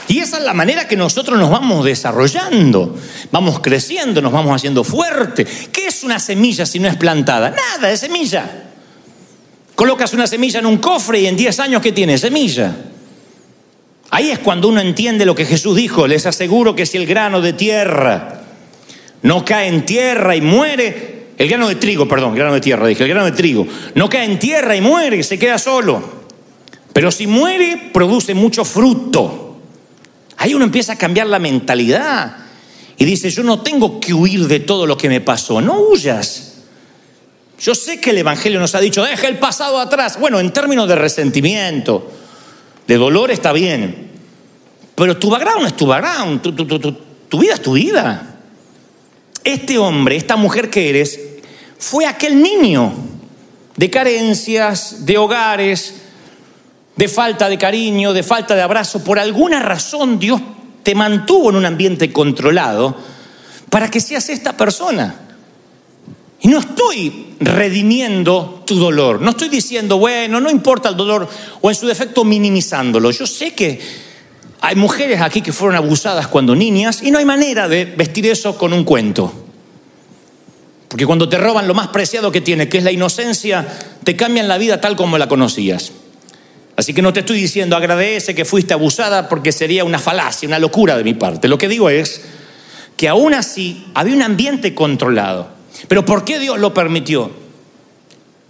[0.08, 2.96] Y esa es la manera que nosotros nos vamos desarrollando,
[3.34, 5.44] vamos creciendo, nos vamos haciendo fuerte.
[5.44, 7.50] ¿Qué es una semilla si no es plantada?
[7.50, 8.67] Nada, es semilla.
[9.78, 12.18] Colocas una semilla en un cofre y en 10 años, ¿qué tiene?
[12.18, 12.76] Semilla.
[14.10, 16.08] Ahí es cuando uno entiende lo que Jesús dijo.
[16.08, 18.42] Les aseguro que si el grano de tierra
[19.22, 23.04] no cae en tierra y muere, el grano de trigo, perdón, grano de tierra, dije,
[23.04, 26.02] el grano de trigo, no cae en tierra y muere, se queda solo.
[26.92, 29.60] Pero si muere, produce mucho fruto.
[30.38, 32.36] Ahí uno empieza a cambiar la mentalidad
[32.98, 36.47] y dice, yo no tengo que huir de todo lo que me pasó, no huyas.
[37.60, 40.20] Yo sé que el Evangelio nos ha dicho, deja el pasado atrás.
[40.20, 42.12] Bueno, en términos de resentimiento,
[42.88, 44.12] de dolor está bien.
[44.96, 48.36] Pero tu background es tu background, tu, tu, vida es tu vida.
[49.44, 51.20] Este hombre, esta mujer que eres,
[51.80, 52.94] fue aquel niño
[53.76, 55.96] de carencias, de hogares,
[56.96, 59.04] de falta de cariño, de falta de abrazo.
[59.04, 60.42] Por alguna razón Dios
[60.84, 62.98] te mantuvo en un ambiente controlado
[63.70, 65.27] para que seas esta persona.
[66.40, 71.28] Y no estoy redimiendo tu dolor, no estoy diciendo, bueno, no importa el dolor
[71.62, 73.10] o en su defecto minimizándolo.
[73.12, 73.80] Yo sé que
[74.62, 78.58] hay mujeres aquí que fueron abusadas cuando niñas y no hay manera de vestir eso
[78.58, 79.34] con un cuento.
[80.88, 83.68] Porque cuando te roban lo más preciado que tiene, que es la inocencia,
[84.04, 85.92] te cambian la vida tal como la conocías.
[86.76, 90.60] Así que no te estoy diciendo agradece que fuiste abusada porque sería una falacia, una
[90.60, 91.48] locura de mi parte.
[91.48, 92.22] Lo que digo es
[92.96, 95.57] que aún así había un ambiente controlado.
[95.88, 97.32] Pero ¿por qué Dios lo permitió?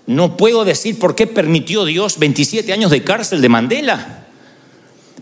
[0.08, 4.26] No puedo decir por qué permitió Dios 27 años de cárcel de Mandela.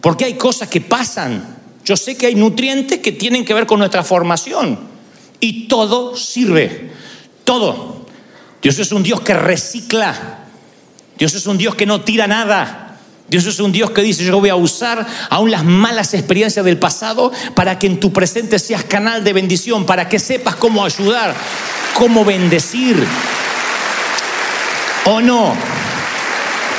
[0.01, 1.57] Porque hay cosas que pasan.
[1.83, 4.79] Yo sé que hay nutrientes que tienen que ver con nuestra formación.
[5.39, 6.91] Y todo sirve.
[7.43, 8.05] Todo.
[8.61, 10.45] Dios es un Dios que recicla.
[11.17, 12.84] Dios es un Dios que no tira nada.
[13.27, 16.77] Dios es un Dios que dice, yo voy a usar aún las malas experiencias del
[16.77, 21.33] pasado para que en tu presente seas canal de bendición, para que sepas cómo ayudar,
[21.95, 23.03] cómo bendecir.
[25.05, 25.55] ¿O no?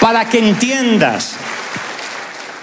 [0.01, 1.35] Para que entiendas.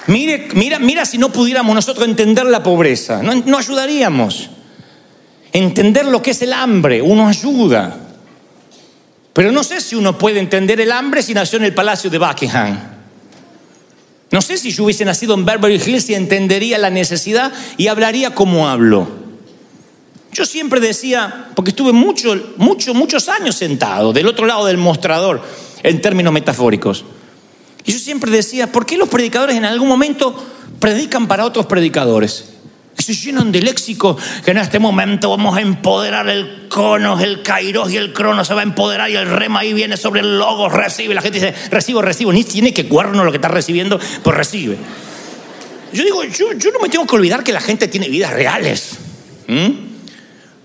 [0.08, 4.50] Mire, mira, mira si no pudiéramos nosotros entender la pobreza, no, no ayudaríamos.
[5.52, 7.98] Entender lo que es el hambre, uno ayuda.
[9.34, 12.18] Pero no sé si uno puede entender el hambre si nació en el palacio de
[12.18, 12.93] Buckingham.
[14.34, 18.34] No sé si yo hubiese nacido en Beverly Hills y entendería la necesidad y hablaría
[18.34, 19.08] como hablo.
[20.32, 25.44] Yo siempre decía, porque estuve muchos, muchos, muchos años sentado del otro lado del mostrador
[25.84, 27.06] en términos metafóricos.
[27.86, 30.36] Y yo siempre decía, ¿por qué los predicadores en algún momento
[30.80, 32.53] predican para otros predicadores?
[32.98, 37.92] Se llenan de léxico que en este momento vamos a empoderar el conos, el kairos
[37.92, 40.70] y el crono se va a empoderar y el rema ahí viene sobre el logo,
[40.70, 41.14] recibe.
[41.14, 42.32] La gente dice, recibo, recibo.
[42.32, 44.78] Ni tiene que cuerno lo que está recibiendo, pues recibe.
[45.92, 48.98] Yo digo, yo, no me tengo que olvidar que la gente tiene vidas reales.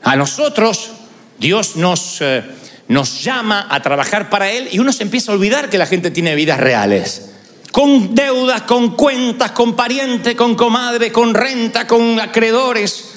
[0.02, 0.90] A nosotros,
[1.38, 2.42] Dios nos, eh,
[2.88, 6.10] nos llama a trabajar para Él y uno se empieza a olvidar que la gente
[6.10, 7.32] tiene vidas reales
[7.72, 13.10] con deudas, con cuentas, con parientes, con comadre, con renta, con acreedores.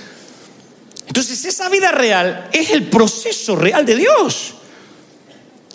[1.08, 4.54] Entonces esa vida real es el proceso real de Dios.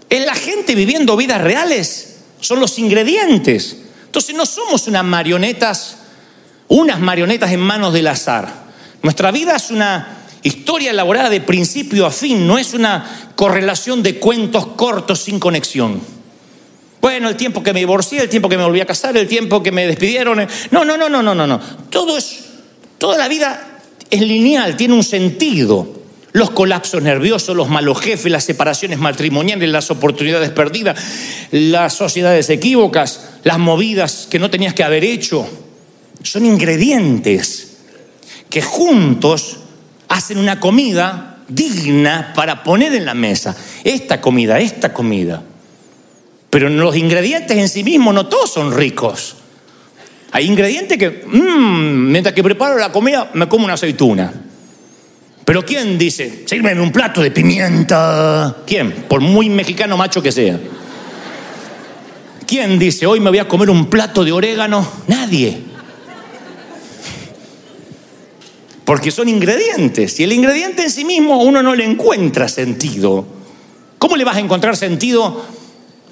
[0.08, 3.76] Es la gente viviendo vidas reales, son los ingredientes.
[4.04, 5.98] Entonces no somos unas marionetas,
[6.68, 8.66] unas marionetas en manos del azar.
[9.02, 14.18] Nuestra vida es una historia elaborada de principio a fin, no es una correlación de
[14.18, 16.15] cuentos cortos sin conexión.
[17.00, 19.62] Bueno, el tiempo que me divorcié, el tiempo que me volví a casar, el tiempo
[19.62, 20.46] que me despidieron.
[20.70, 21.60] No, no, no, no, no, no, no.
[21.90, 22.44] Todo es,
[22.98, 23.80] toda la vida
[24.10, 25.94] es lineal, tiene un sentido.
[26.32, 31.00] Los colapsos nerviosos, los malos jefes, las separaciones matrimoniales, las oportunidades perdidas,
[31.50, 35.48] las sociedades equívocas, las movidas que no tenías que haber hecho,
[36.22, 37.76] son ingredientes
[38.50, 39.58] que juntos
[40.08, 43.56] hacen una comida digna para poner en la mesa.
[43.84, 45.42] Esta comida, esta comida.
[46.56, 49.36] Pero los ingredientes en sí mismos no todos son ricos.
[50.32, 54.32] Hay ingredientes que, mmm, mientras que preparo la comida, me como una aceituna.
[55.44, 58.56] Pero ¿quién dice, sírveme un plato de pimienta?
[58.66, 58.90] ¿Quién?
[59.06, 60.58] Por muy mexicano macho que sea.
[62.46, 64.90] ¿Quién dice, hoy me voy a comer un plato de orégano?
[65.08, 65.58] Nadie.
[68.86, 70.18] Porque son ingredientes.
[70.20, 73.26] Y el ingrediente en sí mismo uno no le encuentra sentido.
[73.98, 75.44] ¿Cómo le vas a encontrar sentido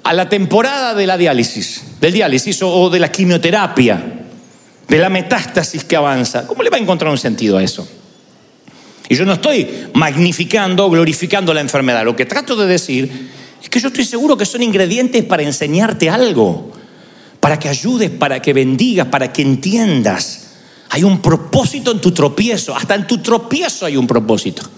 [0.05, 4.21] a la temporada de la diálisis, del diálisis o de la quimioterapia,
[4.87, 6.45] de la metástasis que avanza.
[6.45, 7.87] ¿Cómo le va a encontrar un sentido a eso?
[9.09, 12.05] Y yo no estoy magnificando glorificando la enfermedad.
[12.05, 13.31] Lo que trato de decir
[13.63, 16.71] es que yo estoy seguro que son ingredientes para enseñarte algo,
[17.39, 20.49] para que ayudes, para que bendigas, para que entiendas.
[20.89, 24.69] Hay un propósito en tu tropiezo, hasta en tu tropiezo hay un propósito.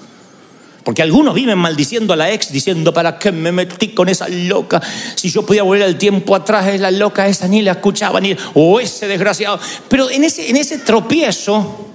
[0.87, 4.81] Porque algunos viven maldiciendo a la ex, diciendo, ¿para qué me metí con esa loca?
[5.15, 8.33] Si yo podía volver el tiempo atrás, es la loca esa, ni la escuchaba, ni...
[8.53, 9.59] O ese desgraciado.
[9.89, 11.89] Pero en ese, en ese tropiezo,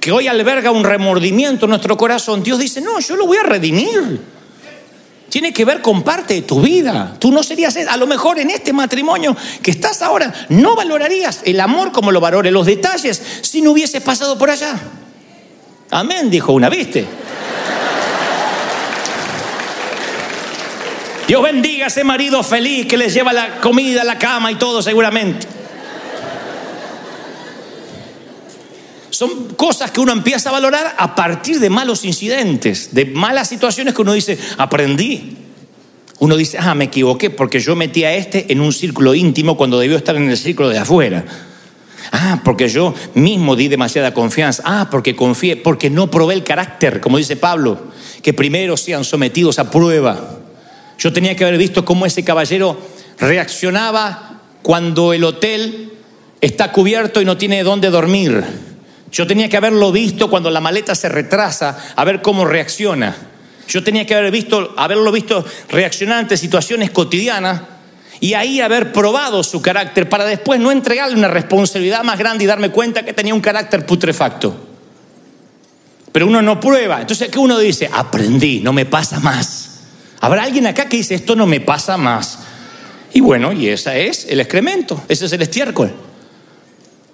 [0.00, 3.42] que hoy alberga un remordimiento en nuestro corazón, Dios dice, no, yo lo voy a
[3.42, 4.18] redimir.
[5.28, 7.16] Tiene que ver con parte de tu vida.
[7.18, 11.60] Tú no serías, a lo mejor en este matrimonio que estás ahora, no valorarías el
[11.60, 14.74] amor como lo valore, los detalles, si no hubieses pasado por allá.
[15.90, 17.27] Amén, dijo una, ¿viste?
[21.28, 24.80] Dios bendiga a ese marido feliz que les lleva la comida, la cama y todo
[24.80, 25.46] seguramente.
[29.10, 33.92] Son cosas que uno empieza a valorar a partir de malos incidentes, de malas situaciones
[33.92, 35.36] que uno dice, aprendí.
[36.18, 39.78] Uno dice, ah, me equivoqué porque yo metí a este en un círculo íntimo cuando
[39.78, 41.26] debió estar en el círculo de afuera.
[42.10, 44.62] Ah, porque yo mismo di demasiada confianza.
[44.64, 47.78] Ah, porque confié, porque no probé el carácter, como dice Pablo,
[48.22, 50.37] que primero sean sometidos a prueba.
[50.98, 52.76] Yo tenía que haber visto cómo ese caballero
[53.18, 55.92] reaccionaba cuando el hotel
[56.40, 58.44] está cubierto y no tiene dónde dormir.
[59.10, 63.16] Yo tenía que haberlo visto cuando la maleta se retrasa, a ver cómo reacciona.
[63.68, 67.62] Yo tenía que haber visto, haberlo visto reaccionar ante situaciones cotidianas
[68.20, 72.46] y ahí haber probado su carácter para después no entregarle una responsabilidad más grande y
[72.46, 74.56] darme cuenta que tenía un carácter putrefacto.
[76.10, 77.00] Pero uno no prueba.
[77.00, 77.88] Entonces, ¿qué uno dice?
[77.92, 79.57] Aprendí, no me pasa más.
[80.20, 82.40] Habrá alguien acá que dice, esto no me pasa más.
[83.12, 85.92] Y bueno, y ese es el excremento, ese es el estiércol.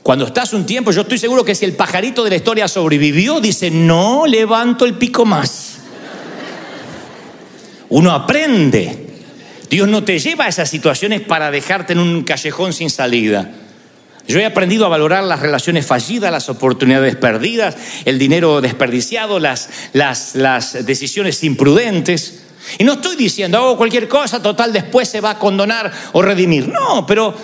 [0.03, 3.41] Cuando estás un tiempo, yo estoy seguro que si el pajarito de la historia sobrevivió,
[3.41, 5.77] dice, no levanto el pico más.
[7.89, 9.07] Uno aprende.
[9.71, 13.51] Dios no te lleva a esas situaciones para dejarte en un callejón sin salida.
[14.27, 19.69] Yo he aprendido a valorar las relaciones fallidas, las oportunidades perdidas, el dinero desperdiciado, las,
[19.93, 22.44] las, las decisiones imprudentes.
[22.79, 26.69] Y no estoy diciendo, hago cualquier cosa, total, después se va a condonar o redimir.
[26.69, 27.35] No, pero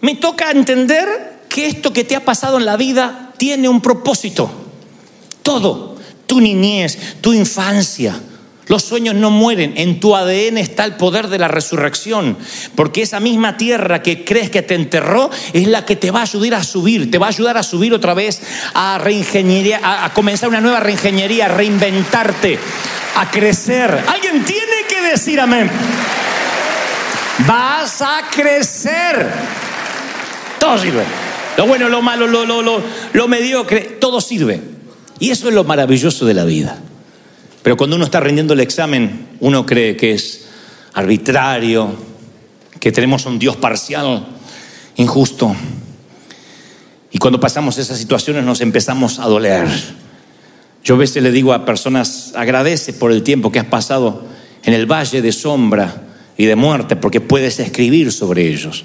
[0.00, 4.50] me toca entender que esto que te ha pasado en la vida tiene un propósito.
[5.42, 5.96] Todo,
[6.26, 8.20] tu niñez, tu infancia,
[8.68, 12.36] los sueños no mueren, en tu ADN está el poder de la resurrección,
[12.74, 16.22] porque esa misma tierra que crees que te enterró es la que te va a
[16.22, 18.42] ayudar a subir, te va a ayudar a subir otra vez
[18.74, 22.58] a reingeniería, a, comenzar una nueva reingeniería, a reinventarte,
[23.16, 24.04] a crecer.
[24.06, 25.70] Alguien tiene que decir amén.
[27.46, 29.30] Vas a crecer.
[30.58, 31.04] Todo sirve.
[31.56, 34.60] Lo bueno, lo malo, lo, lo, lo, lo mediocre, todo sirve.
[35.18, 36.78] Y eso es lo maravilloso de la vida.
[37.62, 40.46] Pero cuando uno está rindiendo el examen, uno cree que es
[40.94, 41.94] arbitrario,
[42.80, 44.26] que tenemos un Dios parcial,
[44.96, 45.54] injusto.
[47.10, 49.66] Y cuando pasamos esas situaciones nos empezamos a doler.
[50.84, 54.24] Yo a veces le digo a personas, agradece por el tiempo que has pasado
[54.62, 56.02] en el valle de sombra
[56.36, 58.84] y de muerte, porque puedes escribir sobre ellos.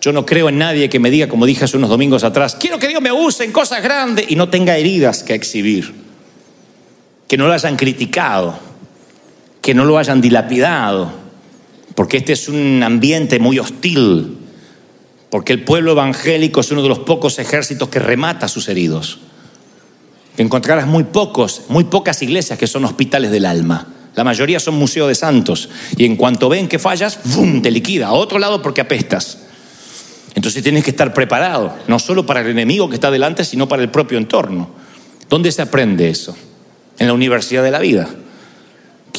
[0.00, 2.78] Yo no creo en nadie que me diga, como dije hace unos domingos atrás, quiero
[2.78, 5.99] que Dios me use en cosas grandes y no tenga heridas que exhibir
[7.30, 8.58] que no lo hayan criticado,
[9.62, 11.12] que no lo hayan dilapidado,
[11.94, 14.36] porque este es un ambiente muy hostil,
[15.30, 19.20] porque el pueblo evangélico es uno de los pocos ejércitos que remata a sus heridos.
[20.38, 23.86] Encontrarás muy pocos, muy pocas iglesias que son hospitales del alma.
[24.16, 25.68] La mayoría son museos de santos.
[25.96, 27.62] Y en cuanto ven que fallas, ¡bum!
[27.62, 28.08] te liquida.
[28.08, 29.38] A otro lado porque apestas.
[30.34, 33.82] Entonces tienes que estar preparado, no solo para el enemigo que está delante, sino para
[33.82, 34.70] el propio entorno.
[35.28, 36.36] ¿Dónde se aprende eso?
[37.00, 38.08] En la universidad de la vida.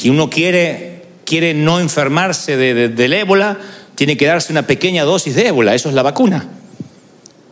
[0.01, 3.59] Si uno quiere, quiere no enfermarse de, del ébola,
[3.95, 6.47] tiene que darse una pequeña dosis de ébola, eso es la vacuna.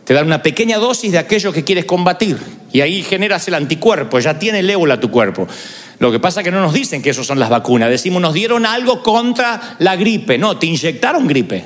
[0.04, 2.38] Te dan una pequeña dosis de aquello que quieres combatir
[2.72, 5.46] y ahí generas el anticuerpo, ya tiene el ébola tu cuerpo.
[6.00, 8.34] Lo que pasa es que no nos dicen que eso son las vacunas, decimos nos
[8.34, 11.64] dieron algo contra la gripe, no, te inyectaron gripe.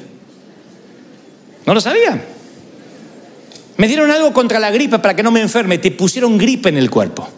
[1.64, 2.22] ¿No lo sabían?
[3.76, 6.76] Me dieron algo contra la gripe para que no me enferme, te pusieron gripe en
[6.76, 7.28] el cuerpo.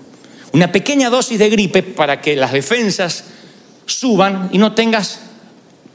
[0.57, 3.25] Una pequeña dosis de gripe para que las defensas
[3.85, 5.21] suban y no tengas,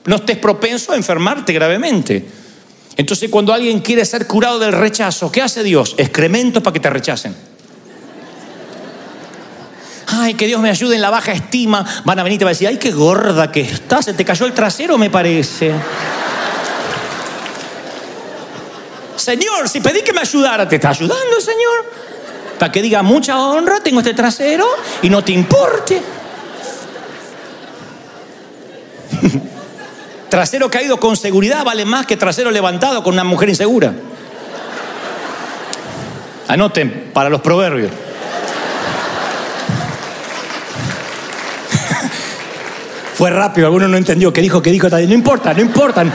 [0.06, 2.24] no estés propenso a enfermarte gravemente.
[2.96, 5.96] Entonces cuando alguien quiere ser curado del rechazo, ¿qué hace Dios?
[5.98, 7.36] Excremento para que te rechacen.
[10.06, 11.84] Ay, que Dios me ayude en la baja estima.
[12.06, 14.24] Van a venir y te van a decir, ay, qué gorda que estás, se te
[14.24, 15.74] cayó el trasero, me parece.
[19.16, 22.12] Señor, si pedí que me ayudara, ¿te está ayudando Señor?
[22.62, 24.68] Para que diga mucha honra, tengo este trasero
[25.02, 26.00] y no te importe.
[30.30, 33.96] trasero caído con seguridad vale más que trasero levantado con una mujer insegura.
[36.50, 37.90] Anoten para los proverbios.
[43.16, 44.88] Fue rápido, alguno no entendió qué dijo, qué dijo.
[44.88, 46.06] No importa, no importa.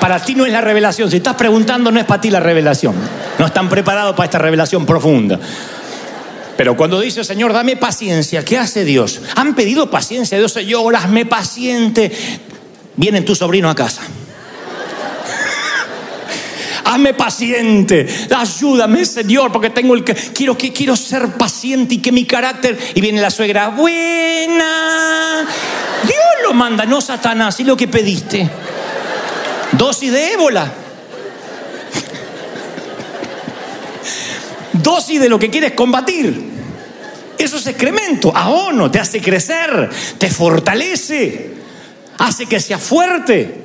[0.00, 1.10] Para ti no es la revelación.
[1.10, 2.94] Si estás preguntando, no es para ti la revelación.
[3.38, 5.38] No están preparados para esta revelación profunda.
[6.60, 9.22] Pero cuando dice, Señor, dame paciencia, ¿qué hace Dios?
[9.34, 12.12] Han pedido paciencia, Dios, Señor, hazme paciente.
[12.96, 14.02] Vienen tus sobrinos a casa.
[16.84, 18.06] hazme paciente,
[18.36, 22.76] ayúdame, Señor, porque tengo el que quiero que quiero ser paciente y que mi carácter
[22.94, 25.46] y viene la suegra, buena.
[26.02, 28.50] Dios lo manda, no Satanás, y lo que pediste.
[29.72, 30.70] Dosis de ébola.
[34.82, 36.50] Dosis de lo que quieres combatir.
[37.38, 41.52] Eso es excremento, ahono, te hace crecer, te fortalece,
[42.18, 43.64] hace que seas fuerte.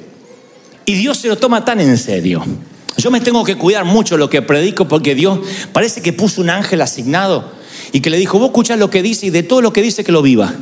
[0.85, 2.45] Y Dios se lo toma tan en serio.
[2.97, 5.39] Yo me tengo que cuidar mucho lo que predico porque Dios
[5.73, 7.51] parece que puso un ángel asignado
[7.91, 10.05] y que le dijo, vos escuchás lo que dice y de todo lo que dice
[10.05, 10.53] que lo viva.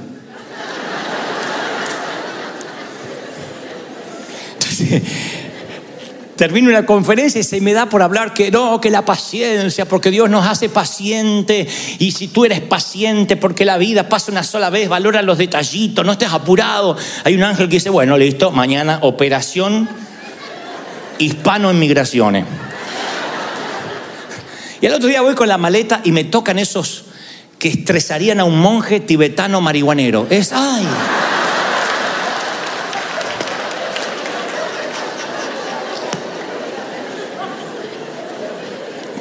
[6.36, 10.12] termino una conferencia y se me da por hablar que no, que la paciencia, porque
[10.12, 11.68] Dios nos hace paciente.
[12.00, 16.06] Y si tú eres paciente, porque la vida pasa una sola vez, valora los detallitos,
[16.06, 16.98] no estés apurado.
[17.24, 19.90] Hay un ángel que dice, bueno, listo, mañana operación
[21.20, 22.46] hispano en migraciones.
[24.82, 27.06] Y el otro día voy con la maleta y me tocan esos
[27.58, 30.28] que estresarían a un monje tibetano marihuanero.
[30.30, 30.86] Es, ay.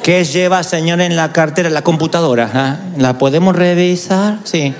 [0.03, 1.69] ¿Qué lleva, señor, en la cartera?
[1.69, 2.51] La computadora.
[2.53, 2.77] ¿ah?
[2.97, 4.39] ¿La podemos revisar?
[4.43, 4.73] Sí.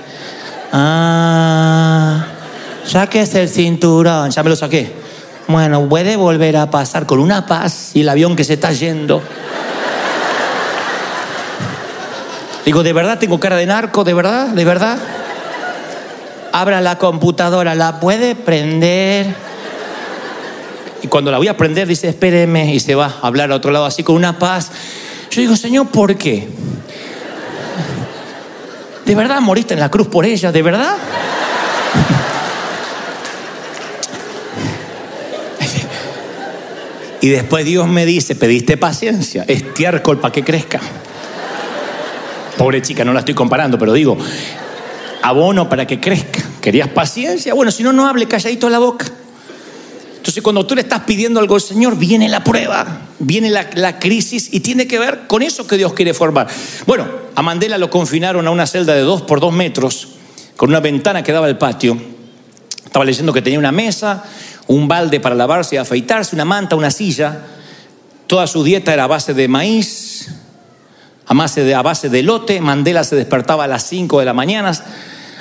[0.70, 2.26] Ah,
[3.10, 4.30] es el cinturón.
[4.30, 4.92] Ya me lo saqué.
[5.48, 9.22] Bueno, puede volver a pasar con una paz y el avión que se está yendo.
[12.66, 14.04] Digo, ¿de verdad tengo cara de narco?
[14.04, 14.48] ¿De verdad?
[14.48, 14.98] ¿De verdad?
[16.52, 19.34] Abra la computadora, ¿la puede prender?
[21.02, 23.70] Y cuando la voy a prender, dice, espéreme, y se va a hablar a otro
[23.70, 24.70] lado así con una paz.
[25.34, 26.46] Yo digo, Señor, ¿por qué?
[29.04, 30.52] ¿De verdad moriste en la cruz por ella?
[30.52, 30.94] ¿De verdad?
[37.20, 40.78] Y después Dios me dice, pediste paciencia, estiércol para que crezca.
[42.56, 44.16] Pobre chica, no la estoy comparando, pero digo,
[45.20, 46.44] abono para que crezca.
[46.60, 47.54] ¿Querías paciencia?
[47.54, 49.06] Bueno, si no, no hable calladito la boca.
[50.24, 54.48] Entonces, cuando tú le estás pidiendo algo al Señor, viene la prueba, viene la, crisis
[54.50, 56.46] y tiene que ver con eso que Dios quiere formar.
[56.86, 60.08] Bueno, a Mandela lo confinaron a una celda de dos por dos metros,
[60.56, 61.98] con una ventana que daba al patio.
[62.86, 64.24] Estaba leyendo que tenía una mesa,
[64.66, 67.40] un balde para lavarse y afeitarse, una manta, una silla.
[68.26, 70.30] Toda su dieta era a base de maíz,
[71.26, 72.62] a base de, a base de lote.
[72.62, 74.72] Mandela se despertaba a las 5 de la mañana,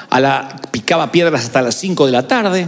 [0.10, 2.68] a la, picaba piedras hasta las 5 de la tarde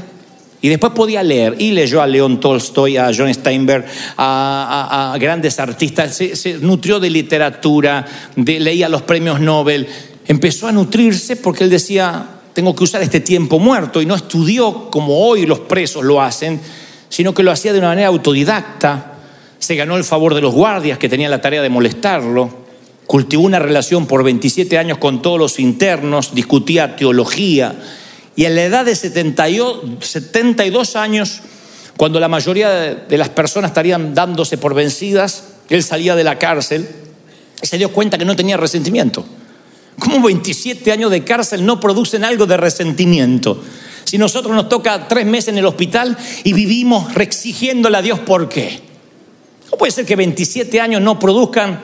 [0.65, 3.85] y después podía leer, y leyó a León Tolstoy, a John Steinberg,
[4.17, 8.03] a, grandes artistas, se, nutrió de literatura,
[8.35, 9.87] leía los premios Nobel,
[10.25, 14.89] empezó a nutrirse porque él decía, tengo que usar este tiempo muerto, y no estudió
[14.89, 16.59] como hoy los presos lo hacen,
[17.09, 19.17] sino que lo hacía de una manera autodidacta,
[19.59, 22.49] se ganó el favor de los guardias que tenían la tarea de molestarlo,
[23.05, 27.75] cultivó una relación por 27 años con todos los internos, discutía teología
[28.35, 31.41] y a la edad de 72 años,
[31.97, 36.87] cuando la mayoría de las personas estarían dándose por vencidas, él salía de la cárcel
[37.61, 39.25] y se dio cuenta que no tenía resentimiento.
[39.99, 43.61] ¿Cómo 27 años de cárcel no producen algo de resentimiento?
[44.03, 48.49] Si nosotros nos toca tres meses en el hospital y vivimos exigiéndole a Dios por
[48.49, 48.81] qué.
[49.71, 51.79] No puede ser que 27 años no produzcan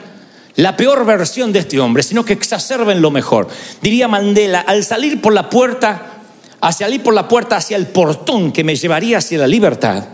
[0.56, 3.48] la peor versión de este hombre, sino que exacerben lo mejor.
[3.80, 6.11] Diría Mandela, al salir por la puerta,
[6.62, 10.04] hacia salir por la puerta hacia el portón que me llevaría hacia la libertad,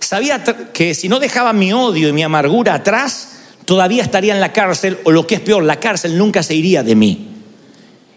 [0.00, 4.54] sabía que si no dejaba mi odio y mi amargura atrás, todavía estaría en la
[4.54, 7.28] cárcel, o lo que es peor, la cárcel nunca se iría de mí.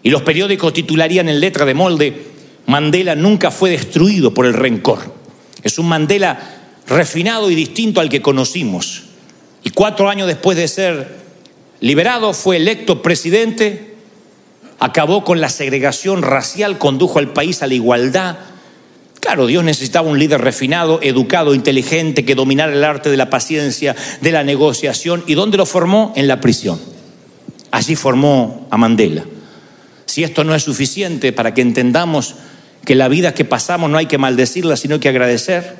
[0.02, 2.26] Y los periódicos titularían en letra de molde,
[2.64, 5.14] Mandela nunca fue destruido por el rencor.
[5.62, 6.38] Es un Mandela
[6.86, 9.04] refinado y distinto al que conocimos.
[9.64, 11.16] Y cuatro años después de ser
[11.80, 13.95] liberado fue electo presidente,
[14.78, 18.36] acabó con la segregación racial, condujo al país a la igualdad.
[19.20, 23.96] Claro, Dios necesitaba un líder refinado, educado, inteligente, que dominara el arte de la paciencia,
[24.20, 25.24] de la negociación.
[25.26, 26.12] ¿Y dónde lo formó?
[26.16, 26.80] En la prisión.
[27.70, 29.24] Allí formó a Mandela.
[30.04, 32.36] Si esto no es suficiente para que entendamos
[32.84, 35.76] que la vida que pasamos no hay que maldecirla, sino que agradecer,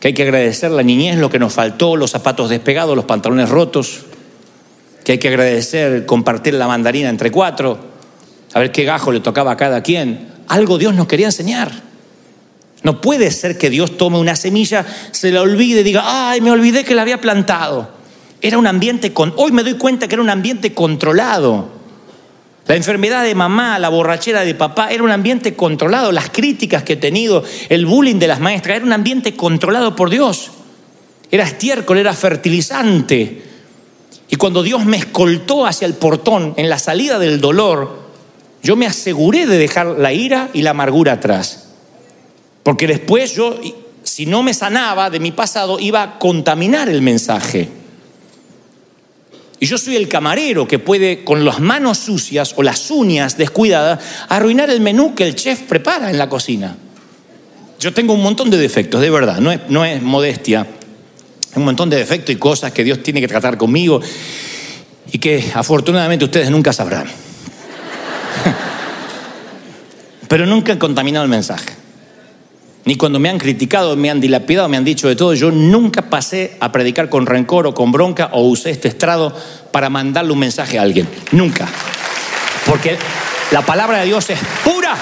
[0.00, 3.48] que hay que agradecer la niñez, lo que nos faltó, los zapatos despegados, los pantalones
[3.48, 4.00] rotos,
[5.04, 7.78] que hay que agradecer compartir la mandarina entre cuatro,
[8.52, 10.28] a ver qué gajo le tocaba a cada quien.
[10.48, 11.72] Algo Dios nos quería enseñar.
[12.82, 16.50] No puede ser que Dios tome una semilla, se la olvide y diga, ay, me
[16.50, 17.90] olvidé que la había plantado.
[18.40, 19.32] Era un ambiente, con...
[19.36, 21.68] hoy me doy cuenta que era un ambiente controlado.
[22.66, 26.10] La enfermedad de mamá, la borrachera de papá, era un ambiente controlado.
[26.12, 30.10] Las críticas que he tenido, el bullying de las maestras, era un ambiente controlado por
[30.10, 30.50] Dios.
[31.30, 33.51] Era estiércol, era fertilizante.
[34.32, 37.98] Y cuando Dios me escoltó hacia el portón en la salida del dolor,
[38.62, 41.68] yo me aseguré de dejar la ira y la amargura atrás.
[42.62, 43.60] Porque después yo,
[44.02, 47.68] si no me sanaba de mi pasado, iba a contaminar el mensaje.
[49.60, 54.02] Y yo soy el camarero que puede, con las manos sucias o las uñas descuidadas,
[54.30, 56.78] arruinar el menú que el chef prepara en la cocina.
[57.78, 60.66] Yo tengo un montón de defectos, de verdad, no es, no es modestia.
[61.54, 64.00] Un montón de defectos y cosas que Dios tiene que tratar conmigo
[65.10, 67.06] y que afortunadamente ustedes nunca sabrán.
[70.28, 71.82] Pero nunca han contaminado el mensaje
[72.84, 75.34] ni cuando me han criticado, me han dilapidado, me han dicho de todo.
[75.34, 79.36] Yo nunca pasé a predicar con rencor o con bronca o usé este estrado
[79.70, 81.08] para mandarle un mensaje a alguien.
[81.30, 81.68] Nunca.
[82.66, 82.96] Porque
[83.52, 84.96] la palabra de Dios es pura.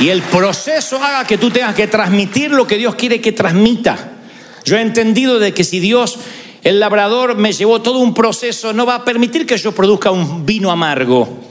[0.00, 4.11] Y el proceso haga que tú tengas que transmitir lo que Dios quiere que transmita.
[4.64, 6.18] Yo he entendido de que si Dios,
[6.62, 10.46] el labrador, me llevó todo un proceso, no va a permitir que yo produzca un
[10.46, 11.42] vino amargo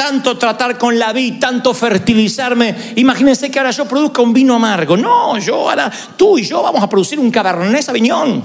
[0.00, 2.74] tanto tratar con la vid, tanto fertilizarme.
[2.96, 4.96] Imagínense que ahora yo produzca un vino amargo.
[4.96, 8.42] No, yo ahora, tú y yo vamos a producir un Cabernet Sauvignon.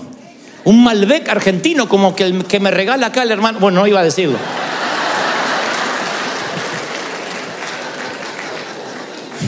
[0.66, 3.60] Un Malbec argentino como que, el, que me regala acá el hermano.
[3.60, 4.38] Bueno, no iba a decirlo.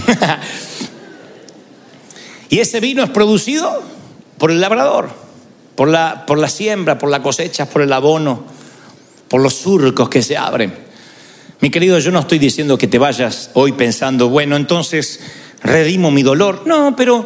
[2.50, 3.84] y ese vino es producido
[4.38, 5.10] por el labrador,
[5.76, 8.44] por la, por la siembra, por la cosecha, por el abono,
[9.28, 10.74] por los surcos que se abren.
[11.60, 15.20] Mi querido, yo no estoy diciendo que te vayas hoy pensando, bueno, entonces
[15.64, 16.64] redimo mi dolor.
[16.66, 17.26] No, pero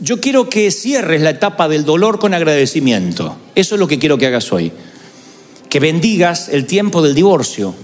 [0.00, 3.36] yo quiero que cierres la etapa del dolor con agradecimiento.
[3.54, 4.72] Eso es lo que quiero que hagas hoy.
[5.68, 7.74] Que bendigas el tiempo del divorcio.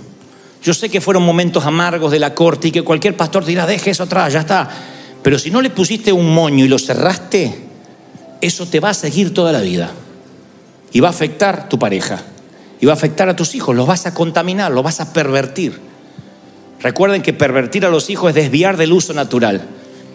[0.63, 3.91] Yo sé que fueron momentos amargos de la corte y que cualquier pastor dirá, deje
[3.91, 4.69] eso atrás, ya está.
[5.23, 7.70] Pero si no le pusiste un moño y lo cerraste,
[8.41, 9.91] eso te va a seguir toda la vida.
[10.93, 12.23] Y va a afectar tu pareja
[12.81, 15.79] y va a afectar a tus hijos, los vas a contaminar, los vas a pervertir.
[16.81, 19.61] Recuerden que pervertir a los hijos es desviar del uso natural.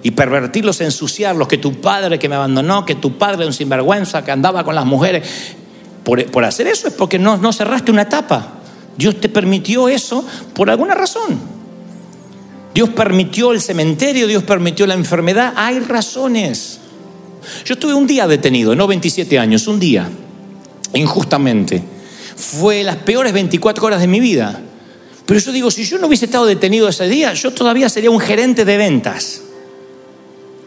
[0.02, 4.32] Y pervertirlos, ensuciarlos, que tu padre que me abandonó, que tu padre un sinvergüenza, que
[4.32, 5.28] andaba con las mujeres.
[6.04, 8.54] Por, hacer eso es porque no, no cerraste una etapa.
[8.98, 11.40] Dios te permitió eso por alguna razón.
[12.74, 15.54] Dios permitió el cementerio, Dios permitió la enfermedad.
[15.56, 16.80] Hay razones.
[17.66, 20.10] Yo estuve un día detenido, no 27 años, un día,
[20.94, 21.96] injustamente
[22.36, 24.60] fue las peores 24 horas de mi vida.
[25.26, 28.20] Pero yo digo, si yo no hubiese estado detenido ese día, yo todavía sería un
[28.20, 29.42] gerente de ventas.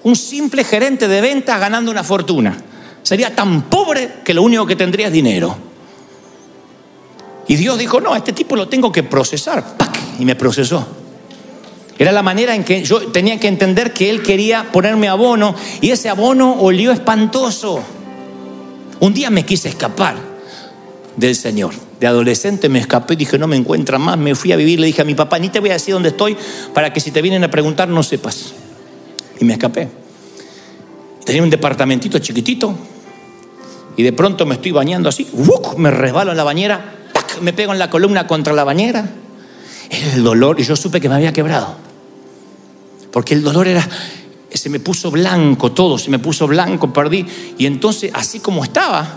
[0.03, 2.57] Un simple gerente de ventas ganando una fortuna.
[3.03, 5.57] Sería tan pobre que lo único que tendría es dinero.
[7.47, 9.77] Y Dios dijo, no, a este tipo lo tengo que procesar.
[10.19, 10.87] Y me procesó.
[11.99, 15.91] Era la manera en que yo tenía que entender que él quería ponerme abono y
[15.91, 17.81] ese abono olió espantoso.
[19.01, 20.17] Un día me quise escapar
[21.17, 21.75] del Señor.
[21.99, 24.17] De adolescente me escapé dije, no me encuentra más.
[24.17, 26.11] Me fui a vivir, le dije a mi papá, ni te voy a decir dónde
[26.11, 26.37] estoy
[26.73, 28.55] para que si te vienen a preguntar no sepas.
[29.41, 29.89] Y me escapé.
[31.25, 32.77] Tenía un departamentito chiquitito
[33.97, 35.27] y de pronto me estoy bañando así,
[35.77, 36.95] me resbalo en la bañera,
[37.43, 39.11] me pego en la columna contra la bañera.
[39.91, 41.88] El dolor, y yo supe que me había quebrado
[43.19, 43.85] porque el dolor era,
[44.49, 47.27] se me puso blanco todo, se me puso blanco, perdí.
[47.59, 49.09] Y entonces, así como estaba,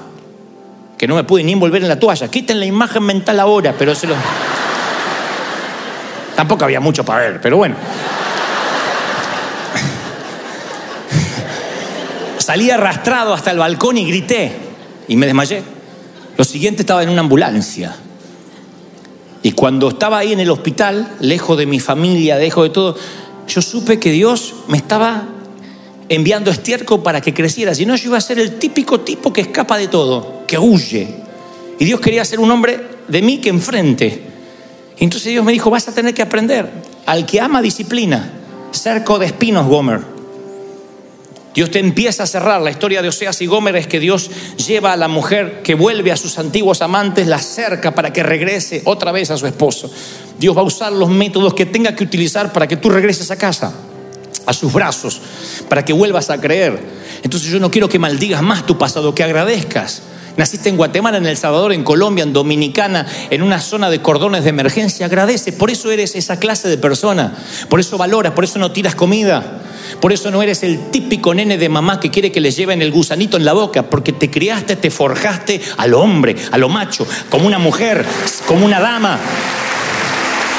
[0.97, 3.93] que no me pude ni envolver en la toalla, quiten la imagen mental ahora, pero
[3.93, 4.15] se lo...
[6.35, 7.75] Tampoco había mucho para ver, pero bueno.
[12.39, 14.51] Salí arrastrado hasta el balcón y grité
[15.07, 15.61] y me desmayé.
[16.37, 17.95] Lo siguiente estaba en una ambulancia.
[19.43, 22.97] Y cuando estaba ahí en el hospital, lejos de mi familia, lejos de todo,
[23.53, 25.27] yo supe que Dios me estaba
[26.07, 27.75] enviando estiércol para que creciera.
[27.75, 31.07] Si no, yo iba a ser el típico tipo que escapa de todo, que huye.
[31.77, 32.79] Y Dios quería ser un hombre
[33.09, 34.21] de mí que enfrente.
[34.97, 36.69] Y entonces Dios me dijo, vas a tener que aprender.
[37.05, 38.31] Al que ama disciplina,
[38.71, 39.99] cerco de espinos, Gomer.
[41.53, 42.61] Dios te empieza a cerrar.
[42.61, 44.29] La historia de Oseas y Gomer es que Dios
[44.65, 48.81] lleva a la mujer que vuelve a sus antiguos amantes, la cerca para que regrese
[48.85, 49.91] otra vez a su esposo.
[50.39, 53.37] Dios va a usar los métodos que tenga que utilizar para que tú regreses a
[53.37, 53.73] casa,
[54.45, 55.21] a sus brazos,
[55.67, 56.79] para que vuelvas a creer.
[57.23, 60.03] Entonces yo no quiero que maldigas más tu pasado, que agradezcas.
[60.37, 64.43] Naciste en Guatemala, en El Salvador, en Colombia, en Dominicana, en una zona de cordones
[64.43, 65.05] de emergencia.
[65.05, 67.33] Agradece, por eso eres esa clase de persona.
[67.69, 69.61] Por eso valoras, por eso no tiras comida.
[69.99, 72.91] Por eso no eres el típico nene de mamá que quiere que le lleven el
[72.91, 77.45] gusanito en la boca, porque te criaste, te forjaste al hombre, a lo macho, como
[77.45, 78.05] una mujer,
[78.47, 79.19] como una dama.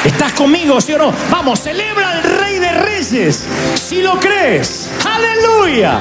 [0.04, 1.12] ¿Estás conmigo, sí o no?
[1.30, 3.44] Vamos, celebra al Rey de Reyes,
[3.74, 4.88] si lo crees.
[5.04, 6.00] Aleluya.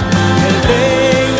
[0.67, 1.30] El